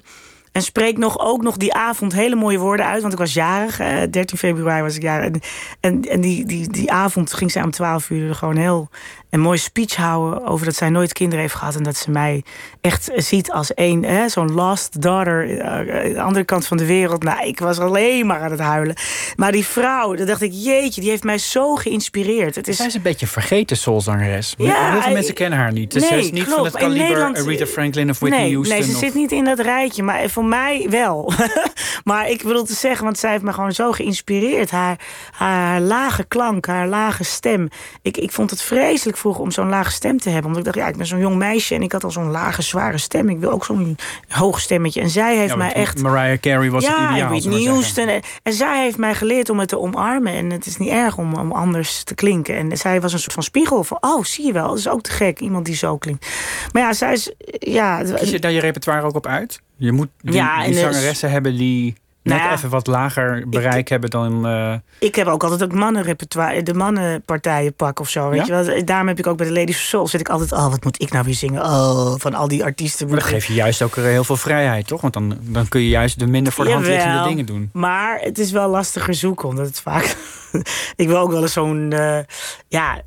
[0.56, 3.02] en spreek nog, ook nog die avond hele mooie woorden uit.
[3.02, 3.80] Want ik was jarig.
[3.80, 5.26] Uh, 13 februari was ik jarig.
[5.26, 5.42] En,
[5.80, 8.90] en, en die, die, die avond ging zij om 12 uur gewoon heel
[9.36, 12.44] een mooie speech houden over dat zij nooit kinderen heeft gehad en dat ze mij
[12.82, 17.24] echt ziet als een, zo'n lost daughter, uh, de andere kant van de wereld.
[17.24, 18.96] Nou, ik was alleen maar aan het huilen.
[19.36, 22.56] Maar die vrouw, dat dacht ik, jeetje, die heeft mij zo geïnspireerd.
[22.56, 22.78] Het is...
[22.78, 24.54] Zij is een beetje vergeten soulzangeres.
[24.58, 25.92] Ja, Heel veel mensen kennen haar niet.
[25.92, 26.56] Dus nee, ze is niet klopt.
[26.56, 28.78] van het kaliber Rita Franklin of Whitney nee, Houston.
[28.78, 31.34] Nee, ze zit niet in dat rijtje, maar voor mij wel.
[32.04, 34.72] maar ik wil te zeggen, want zij heeft me gewoon zo geïnspireerd.
[34.72, 35.00] Haar,
[35.32, 37.70] haar lage klank, haar lage stem.
[38.02, 40.46] Ik, ik vond het vreselijk vroeg om zo'n lage stem te hebben.
[40.46, 42.62] Omdat ik dacht, ja, ik ben zo'n jong meisje en ik had al zo'n lage,
[42.62, 43.30] zware stem.
[43.30, 43.98] Ik wil ook zo'n
[44.28, 45.02] hoog stemmetje.
[45.02, 46.02] En zij heeft mij echt...
[46.02, 47.30] Mariah Carey was ja, het ideaal.
[47.30, 48.08] Whitney Houston.
[48.08, 50.34] En, en zij heeft mij geleerd om het te omarmen.
[50.34, 52.56] En het is niet erg om, om anders te klinken.
[52.56, 55.02] En zij was een soort van spiegel van, oh, zie je wel, dat is ook
[55.02, 55.40] te gek.
[55.40, 56.28] Iemand die zo klinkt.
[56.72, 57.32] Maar ja, zij is...
[57.60, 59.62] Ja, Kies je daar je repertoire ook op uit?
[59.78, 61.96] Je moet die, ja, die zangeressen hebben die
[62.26, 64.48] net nou even wat lager bereik hebben dan.
[64.48, 64.74] Uh...
[65.00, 68.30] Ik heb ook altijd ook mannenrepertoire, de mannenpartijen pak of zo.
[68.30, 68.86] Weet je wel?
[68.86, 71.02] Daarom heb ik ook bij de Ladies of Soul zit ik altijd, oh, wat moet
[71.02, 71.62] ik nou weer zingen?
[71.62, 73.08] Oh, van al die artiesten.
[73.08, 75.02] Maar dan geef je juist ook heel veel vrijheid, toch?
[75.02, 77.70] Want dan, dan kun je juist de minder voor de hand liggende dingen doen.
[77.74, 80.16] Maar het is wel lastiger zoeken, omdat het vaak.
[80.96, 81.92] ik wil ook wel eens zo'n.
[81.94, 82.20] Uh,
[82.68, 83.02] ja,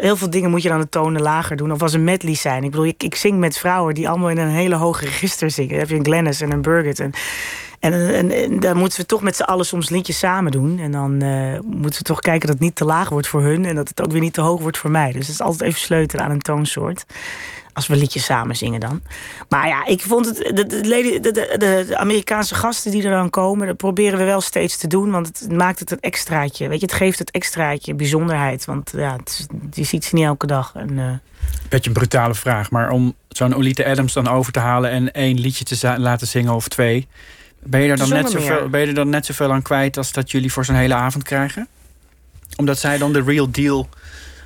[0.00, 1.72] heel veel dingen moet je dan de tonen lager doen.
[1.72, 2.64] Of als een medley zijn.
[2.64, 5.70] Ik bedoel, ik, ik zing met vrouwen die allemaal in een hele hoge register zingen.
[5.70, 7.00] Dan heb je een Glennis en een Burgett.
[7.00, 7.12] En
[7.90, 10.78] en, en, dan moeten we toch met z'n allen soms liedjes samen doen.
[10.78, 13.64] En dan uh, moeten we toch kijken dat het niet te laag wordt voor hun.
[13.64, 15.12] En dat het ook weer niet te hoog wordt voor mij.
[15.12, 17.04] Dus het is altijd even sleutelen aan een toonsoort.
[17.72, 19.02] Als we liedjes samen zingen dan.
[19.48, 20.36] Maar ja, ik vond het.
[20.36, 24.76] De, de, de, de, Amerikaanse gasten die er dan komen, dat proberen we wel steeds
[24.76, 25.10] te doen.
[25.10, 26.68] Want het maakt het een extraatje.
[26.68, 28.64] Weet je, het geeft het extraatje bijzonderheid.
[28.64, 30.72] Want ja, het, je ziet ze niet elke dag.
[30.74, 31.10] En, uh,
[31.68, 35.40] Beetje een brutale vraag, maar om zo'n Olite Adams dan over te halen en één
[35.40, 37.08] liedje te laten zingen of twee.
[37.64, 40.12] Ben je, er dan net zoveel, ben je er dan net zoveel aan kwijt als
[40.12, 41.68] dat jullie voor zo'n hele avond krijgen?
[42.56, 43.88] Omdat zij dan de real deal.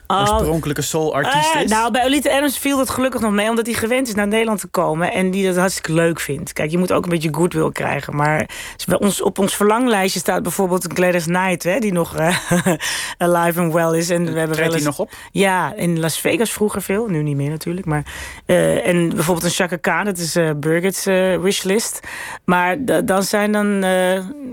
[0.06, 1.70] Oorspronkelijke soul-artiest uh, is?
[1.70, 3.48] Nou, bij Olita Adams viel dat gelukkig nog mee...
[3.48, 5.12] omdat hij gewend is naar Nederland te komen...
[5.12, 6.52] en die dat hartstikke leuk vindt.
[6.52, 8.16] Kijk, je moet ook een beetje goodwill krijgen.
[8.16, 8.48] Maar
[8.86, 11.62] bij ons, op ons verlanglijstje staat bijvoorbeeld Gladys Knight...
[11.62, 12.36] Hè, die nog uh,
[13.18, 14.10] alive and well is.
[14.10, 15.10] En we hebben wel eens, nog op?
[15.32, 17.06] Ja, in Las Vegas vroeger veel.
[17.06, 17.86] Nu niet meer natuurlijk.
[17.86, 18.04] Maar,
[18.46, 21.04] uh, en bijvoorbeeld een Chaka Khan, dat is Burgett's
[21.40, 22.00] wishlist.
[22.44, 23.78] Maar dan zijn dan...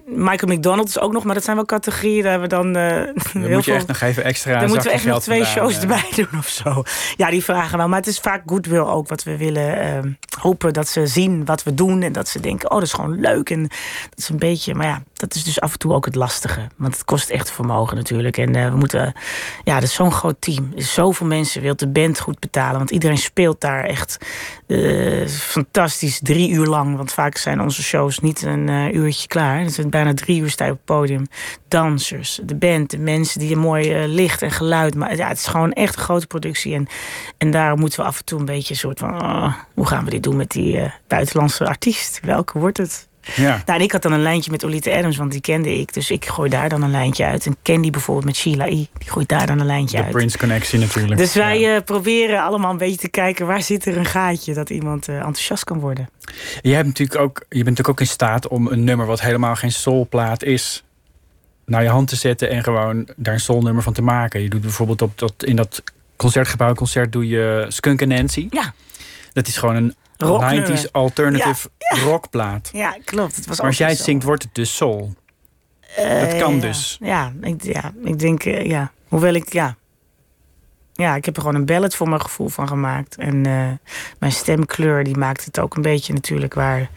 [0.05, 1.23] Michael McDonald is ook nog...
[1.23, 2.21] maar dat zijn wel categorieën...
[2.23, 4.93] daar hebben we dan dan heel moet je echt nog even extra Dan moeten we
[4.93, 6.83] echt nog twee shows erbij doen of zo.
[7.15, 7.87] Ja, die vragen wel.
[7.87, 11.63] Maar het is vaak goodwill ook wat we willen uh, hopen dat ze zien wat
[11.63, 12.01] we doen.
[12.01, 13.49] En dat ze denken, oh, dat is gewoon leuk.
[13.49, 13.61] En
[14.09, 16.67] dat is een beetje, maar ja, dat is dus af en toe ook het lastige.
[16.77, 18.37] Want het kost echt vermogen natuurlijk.
[18.37, 19.13] En uh, we moeten,
[19.63, 20.73] ja, dat is zo'n groot team.
[20.75, 22.77] Er zoveel mensen wil de band goed betalen.
[22.77, 24.17] Want iedereen speelt daar echt
[24.67, 26.97] uh, fantastisch drie uur lang.
[26.97, 29.61] Want vaak zijn onze shows niet een uh, uurtje klaar.
[29.61, 31.27] Is bijna drie uur sta op het podium.
[31.67, 34.95] Dansers, de band, de mensen die een mooi licht en geluid.
[34.95, 36.73] Maar ja, het is gewoon echt een grote productie.
[36.73, 36.87] En,
[37.37, 39.21] en daar moeten we af en toe een beetje een soort van...
[39.21, 42.19] Oh, hoe gaan we dit doen met die buitenlandse artiest?
[42.23, 43.11] Welke wordt het?
[43.35, 43.61] Ja.
[43.65, 45.93] Nou, en ik had dan een lijntje met Olita Adams, want die kende ik.
[45.93, 47.45] Dus ik gooi daar dan een lijntje uit.
[47.45, 48.69] En Candy bijvoorbeeld met Sheila E.
[48.69, 50.05] Die gooit daar dan een lijntje uit.
[50.05, 51.17] De Prince Connectie natuurlijk.
[51.17, 51.75] Dus wij ja.
[51.75, 53.47] uh, proberen allemaal een beetje te kijken...
[53.47, 56.09] waar zit er een gaatje dat iemand uh, enthousiast kan worden.
[56.61, 59.05] Je, hebt natuurlijk ook, je bent natuurlijk ook in staat om een nummer...
[59.05, 60.83] wat helemaal geen soulplaat is
[61.65, 64.41] naar je hand te zetten en gewoon daar een soulnummer van te maken.
[64.41, 65.83] Je doet bijvoorbeeld op dat, in dat
[66.15, 68.47] concertgebouw concert doe je Skunk and Nancy.
[68.49, 68.73] Ja.
[69.33, 71.69] Dat is gewoon een 90s alternative
[72.05, 72.69] rockplaat.
[72.73, 73.35] Ja, klopt.
[73.35, 75.13] Het was maar als jij het zingt, wordt het dus soul.
[75.99, 76.97] Uh, dat kan dus.
[76.99, 78.91] Ja, ik, ja, ik denk, uh, ja.
[79.07, 79.75] Hoewel ik, ja.
[80.93, 83.15] Ja, ik heb er gewoon een ballad voor mijn gevoel van gemaakt.
[83.15, 83.69] En uh,
[84.19, 86.89] mijn stemkleur, die maakt het ook een beetje natuurlijk waar...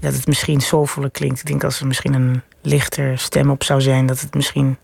[0.00, 1.40] dat het misschien soulvoller klinkt.
[1.40, 4.06] Ik denk als er misschien een lichter stem op zou zijn...
[4.06, 4.78] dat het misschien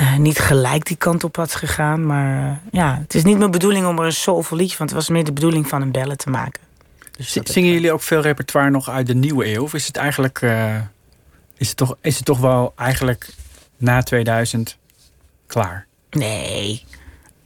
[0.00, 2.06] uh, niet gelijk die kant op had gegaan.
[2.06, 4.86] Maar uh, ja, het is niet mijn bedoeling om er een soulvol liedje van...
[4.86, 6.62] het was meer de bedoeling van een bellen te maken.
[7.16, 9.62] Dus Zingen jullie ook veel repertoire nog uit de nieuwe eeuw?
[9.62, 10.40] Of is het eigenlijk...
[10.40, 10.76] Uh,
[11.56, 13.28] is, het toch, is het toch wel eigenlijk
[13.76, 14.78] na 2000
[15.46, 15.86] klaar?
[16.10, 16.84] Nee.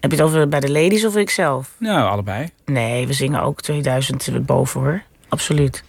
[0.01, 1.75] Heb je het over bij de ladies of ikzelf?
[1.79, 2.51] Nou, allebei.
[2.65, 5.03] Nee, we zingen ook 2000 boven hoor.
[5.29, 5.85] Absoluut.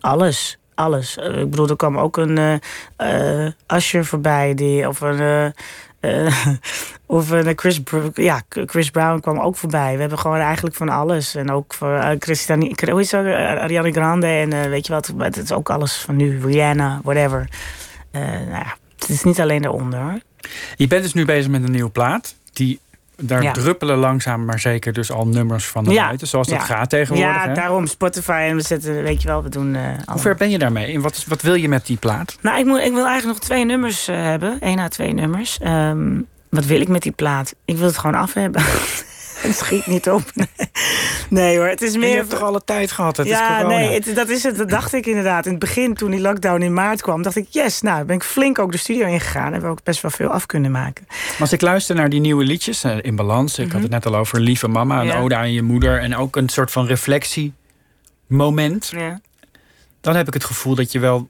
[0.00, 1.16] Alles alles.
[1.16, 2.60] ik bedoel, er kwam ook een
[2.98, 5.54] uh, Asher voorbij, die, of een,
[6.00, 6.46] Eh,
[7.06, 7.80] of uh, Chris,
[8.14, 9.94] ja, Chris Brown kwam ook voorbij.
[9.94, 11.34] We hebben gewoon eigenlijk van alles.
[11.34, 13.14] En ook voor uh, Christian, hoe is?
[13.14, 16.40] Ariana Grande en weet je wat, het is ook alles van nu.
[16.40, 17.48] Rihanna, whatever.
[18.12, 20.22] nou ja, het is niet alleen daaronder.
[20.76, 22.34] Je bent dus nu bezig met een nieuwe plaat.
[22.52, 22.80] Die
[23.16, 26.04] daar druppelen langzaam maar zeker dus al nummers van de ja.
[26.04, 26.26] buiten.
[26.26, 27.44] Zoals dat gaat tegenwoordig.
[27.44, 29.74] Ja, daarom Spotify en we zetten, weet je wel, we doen...
[29.74, 30.94] Uh, Hoe ver ben je daarmee?
[30.94, 32.38] En wat, wat wil je met die plaat?
[32.40, 34.60] Nou, ik, moet, ik wil eigenlijk nog twee nummers uh, hebben.
[34.60, 35.58] één à twee nummers.
[35.64, 37.54] Um, wat wil ik met die plaat?
[37.64, 38.62] Ik wil het gewoon af hebben.
[39.48, 40.22] het schiet niet op.
[41.30, 42.08] Nee hoor, het is meer...
[42.08, 43.16] je hebt toch alle tijd gehad?
[43.16, 44.56] Het ja, is nee, het, dat is het.
[44.56, 45.44] Dat dacht ik inderdaad.
[45.44, 48.22] In het begin, toen die lockdown in maart kwam, dacht ik, yes, nou, ben ik
[48.22, 49.52] flink ook de studio ingegaan.
[49.52, 51.04] En we ook best wel veel af kunnen maken.
[51.08, 53.58] Maar als ik luister naar die nieuwe liedjes, eh, in balans.
[53.58, 53.82] Ik had mhm.
[53.82, 56.00] het net al over Lieve Mama, een ode aan je moeder.
[56.00, 58.92] En ook een soort van reflectiemoment.
[58.96, 59.20] Ja.
[60.00, 61.26] Dan heb ik het gevoel dat je wel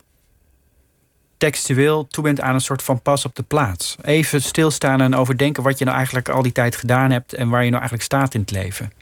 [1.37, 3.97] textueel toe bent aan een soort van pas op de plaats.
[4.03, 7.65] Even stilstaan en overdenken wat je nou eigenlijk al die tijd gedaan hebt en waar
[7.65, 8.93] je nou eigenlijk staat in het leven.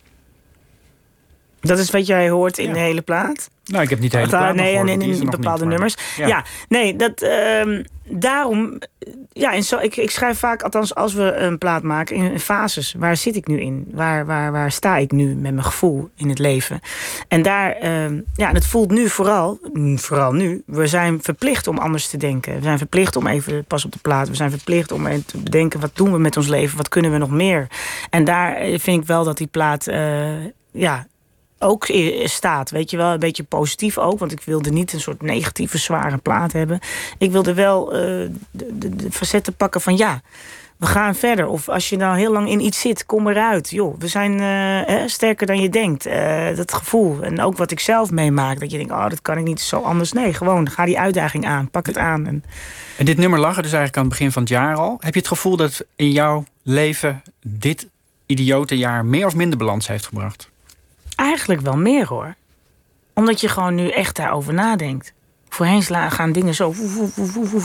[1.64, 3.50] Dat is wat jij hoort in de hele plaat?
[3.64, 5.96] Nou, ik heb niet de hele plaat Nee, en in, bepaalde nummers.
[6.16, 6.44] Ja.
[6.68, 8.78] nee, dat, uh, daarom...
[9.32, 12.94] Ja, en zo, ik, ik schrijf vaak, althans als we een plaat maken, in fases.
[12.98, 13.88] Waar zit ik nu in?
[13.92, 16.80] Waar, waar, waar sta ik nu met mijn gevoel in het leven?
[17.28, 19.58] En daar, uh, ja, en het voelt nu vooral,
[19.94, 20.62] vooral nu...
[20.66, 22.54] we zijn verplicht om anders te denken.
[22.54, 24.28] We zijn verplicht om even pas op de plaat.
[24.28, 26.76] We zijn verplicht om te bedenken, wat doen we met ons leven?
[26.76, 27.66] Wat kunnen we nog meer?
[28.10, 29.88] En daar eh, vind ik wel dat die plaat...
[29.88, 30.32] Uh,
[30.70, 31.06] ja,
[31.64, 31.86] ook
[32.24, 32.70] staat.
[32.70, 34.18] Weet je wel, een beetje positief ook.
[34.18, 36.80] Want ik wilde niet een soort negatieve, zware plaat hebben.
[37.18, 38.00] Ik wilde wel uh,
[38.50, 40.22] de, de, de, facetten pakken van ja,
[40.76, 41.46] we gaan verder.
[41.46, 43.70] Of als je nou heel lang in iets zit, kom eruit.
[43.70, 46.06] Joh, we zijn uh, sterker dan je denkt.
[46.06, 47.22] Uh, dat gevoel.
[47.22, 48.60] En ook wat ik zelf meemaak.
[48.60, 50.12] Dat je denkt, oh, dat kan ik niet zo anders.
[50.12, 51.70] Nee, gewoon ga die uitdaging aan.
[51.70, 52.26] Pak het aan.
[52.26, 52.44] En,
[52.96, 54.96] en dit nummer lag er dus eigenlijk aan het begin van het jaar al.
[55.00, 57.86] Heb je het gevoel dat in jouw leven dit
[58.26, 60.52] idiote jaar meer of minder balans heeft gebracht?
[61.16, 62.34] Eigenlijk wel meer hoor.
[63.14, 65.12] Omdat je gewoon nu echt daarover nadenkt.
[65.48, 66.74] Voorheen gaan dingen zo.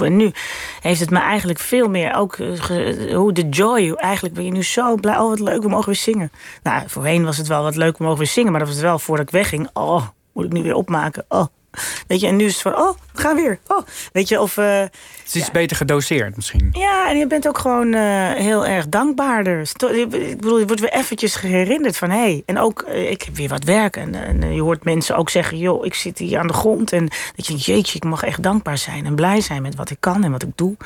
[0.02, 0.32] en nu
[0.82, 2.36] heeft het me eigenlijk veel meer ook.
[2.36, 3.94] Eh, hoe de joy.
[3.94, 5.18] Eigenlijk ben je nu zo blij.
[5.18, 6.32] Oh, wat leuk, we mogen weer zingen.
[6.64, 8.52] Nou, voorheen was het wel wat leuk, we mogen weer zingen.
[8.52, 9.70] Maar dat was het wel voordat ik wegging.
[9.74, 11.26] Oh, moet ik nu weer opmaken.
[11.28, 11.46] Oh,
[12.08, 13.60] Weet je, en nu is het van, oh, we gaan weer.
[13.68, 14.58] Oh, weet je, of...
[14.58, 16.70] Uh, het is beter gedoseerd misschien.
[16.72, 19.72] Ja, en je bent ook gewoon uh, heel erg dankbaarder.
[19.92, 22.18] Ik bedoel, je wordt weer eventjes herinnerd van, hé.
[22.18, 23.98] Hey, en ook, uh, ik heb weer wat werk.
[23.98, 26.94] En, en, je hoort mensen ook zeggen, joh, ik zit hier aan de grond.
[26.94, 29.98] En dat je, jeetje, ik mag echt dankbaar zijn en blij zijn met wat ik
[30.00, 30.78] kan en wat ik doe.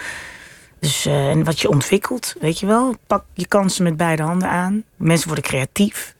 [0.79, 2.95] Dus, en wat je ontwikkelt, weet je wel.
[3.07, 4.83] Pak je kansen met beide handen aan.
[4.95, 6.15] Mensen worden creatief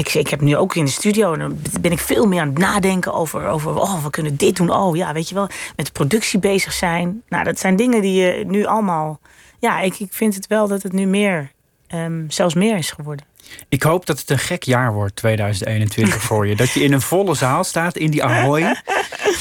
[0.00, 2.48] ik, ik heb nu ook in de studio, en dan ben ik veel meer aan
[2.48, 4.70] het nadenken over, over oh, we kunnen dit doen.
[4.70, 7.22] Oh ja, weet je wel, met de productie bezig zijn.
[7.28, 9.20] Nou, dat zijn dingen die je nu allemaal.
[9.58, 11.50] Ja, ik, ik vind het wel dat het nu meer,
[11.94, 13.24] um, zelfs meer is geworden.
[13.68, 16.56] Ik hoop dat het een gek jaar wordt, 2021 voor je.
[16.56, 18.62] Dat je in een volle zaal staat, in die Ahoy.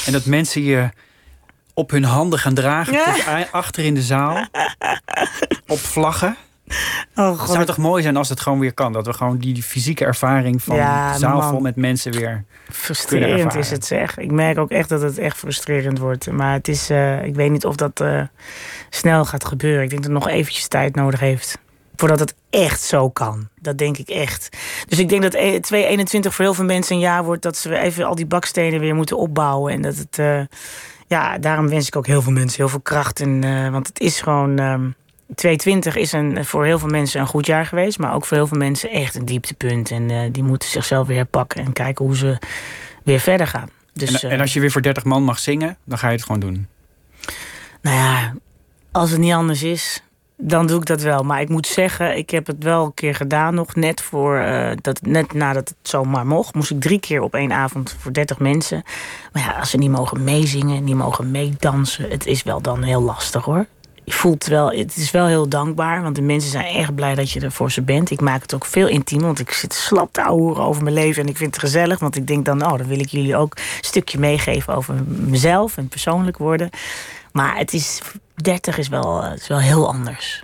[0.05, 0.89] en dat mensen je
[1.74, 4.45] op hun handen gaan dragen tot achter in de zaal.
[5.68, 6.38] Op vlaggen.
[7.15, 8.93] Oh, het zou toch mooi zijn als het gewoon weer kan.
[8.93, 12.43] Dat we gewoon die fysieke ervaring van ja, zaal vol met mensen weer.
[12.72, 14.17] Frustrerend is het zeg.
[14.17, 16.32] Ik merk ook echt dat het echt frustrerend wordt.
[16.32, 18.22] Maar het is, uh, ik weet niet of dat uh,
[18.89, 19.84] snel gaat gebeuren.
[19.84, 21.57] Ik denk dat het nog eventjes tijd nodig heeft.
[21.95, 23.47] Voordat het echt zo kan.
[23.61, 24.57] Dat denk ik echt.
[24.88, 28.05] Dus ik denk dat 2021 voor heel veel mensen een jaar wordt dat ze even
[28.05, 29.74] al die bakstenen weer moeten opbouwen.
[29.74, 30.17] En dat het.
[30.17, 30.41] Uh,
[31.07, 33.20] ja, daarom wens ik ook heel veel mensen heel veel kracht.
[33.20, 34.59] En, want het is gewoon.
[34.59, 34.95] Um,
[35.36, 37.99] 2020 is een, voor heel veel mensen een goed jaar geweest.
[37.99, 39.91] Maar ook voor heel veel mensen echt een dieptepunt.
[39.91, 42.38] En uh, die moeten zichzelf weer herpakken en kijken hoe ze
[43.03, 43.69] weer verder gaan.
[43.93, 46.25] Dus, en, en, als je weer voor 30 man mag zingen, dan ga je het
[46.25, 46.67] gewoon doen?
[47.82, 48.34] Nou ja,
[48.91, 50.03] als het niet anders is,
[50.38, 51.23] dan doe ik dat wel.
[51.23, 53.75] Maar ik moet zeggen, ik heb het wel een keer gedaan nog.
[53.75, 56.55] Net, voor, uh, dat, net nadat het zomaar mocht.
[56.55, 58.84] Moest ik drie keer op één avond voor 30 mensen.
[59.32, 62.09] Maar ja, als ze niet mogen meezingen, niet mogen meedansen.
[62.09, 63.65] Het is wel dan heel lastig hoor
[64.10, 66.01] je voelt wel, het is wel heel dankbaar.
[66.01, 68.12] Want de mensen zijn echt blij dat je er voor ze bent.
[68.12, 71.24] Ik maak het ook veel intiem, want ik zit slap te ouwen over mijn leven.
[71.24, 73.55] En ik vind het gezellig, want ik denk dan, oh, dan wil ik jullie ook
[73.55, 76.70] een stukje meegeven over mezelf en persoonlijk worden.
[77.32, 78.01] Maar het is,
[78.36, 80.43] 30 is wel, het is wel heel anders.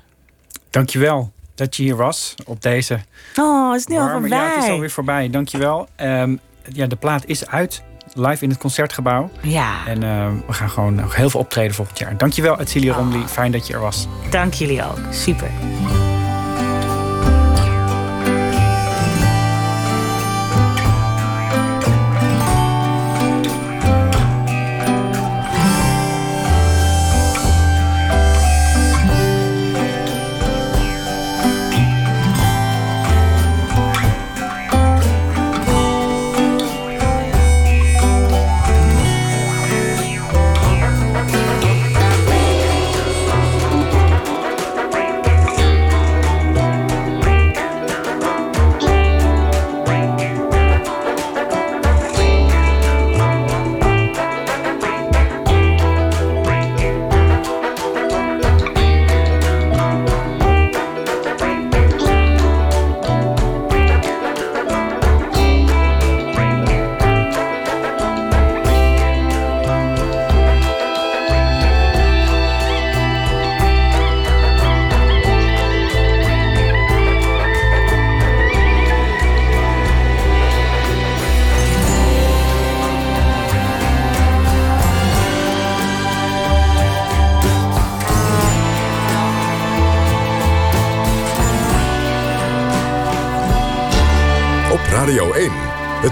[0.70, 3.00] Dankjewel dat je hier was op deze.
[3.36, 4.30] Oh, het is nu al voorbij.
[4.30, 5.30] Ja, het is alweer voorbij.
[5.30, 5.88] Dankjewel.
[6.02, 6.40] Um,
[6.74, 7.84] ja, de plaat is uit
[8.16, 9.30] live in het concertgebouw.
[9.42, 9.88] Ja.
[9.88, 12.18] En uh, we gaan gewoon nog heel veel optreden volgend jaar.
[12.18, 12.98] Dankjewel, Celia oh.
[12.98, 13.28] Romley.
[13.28, 14.08] Fijn dat je er was.
[14.30, 15.00] Dank jullie ook.
[15.12, 15.50] Super.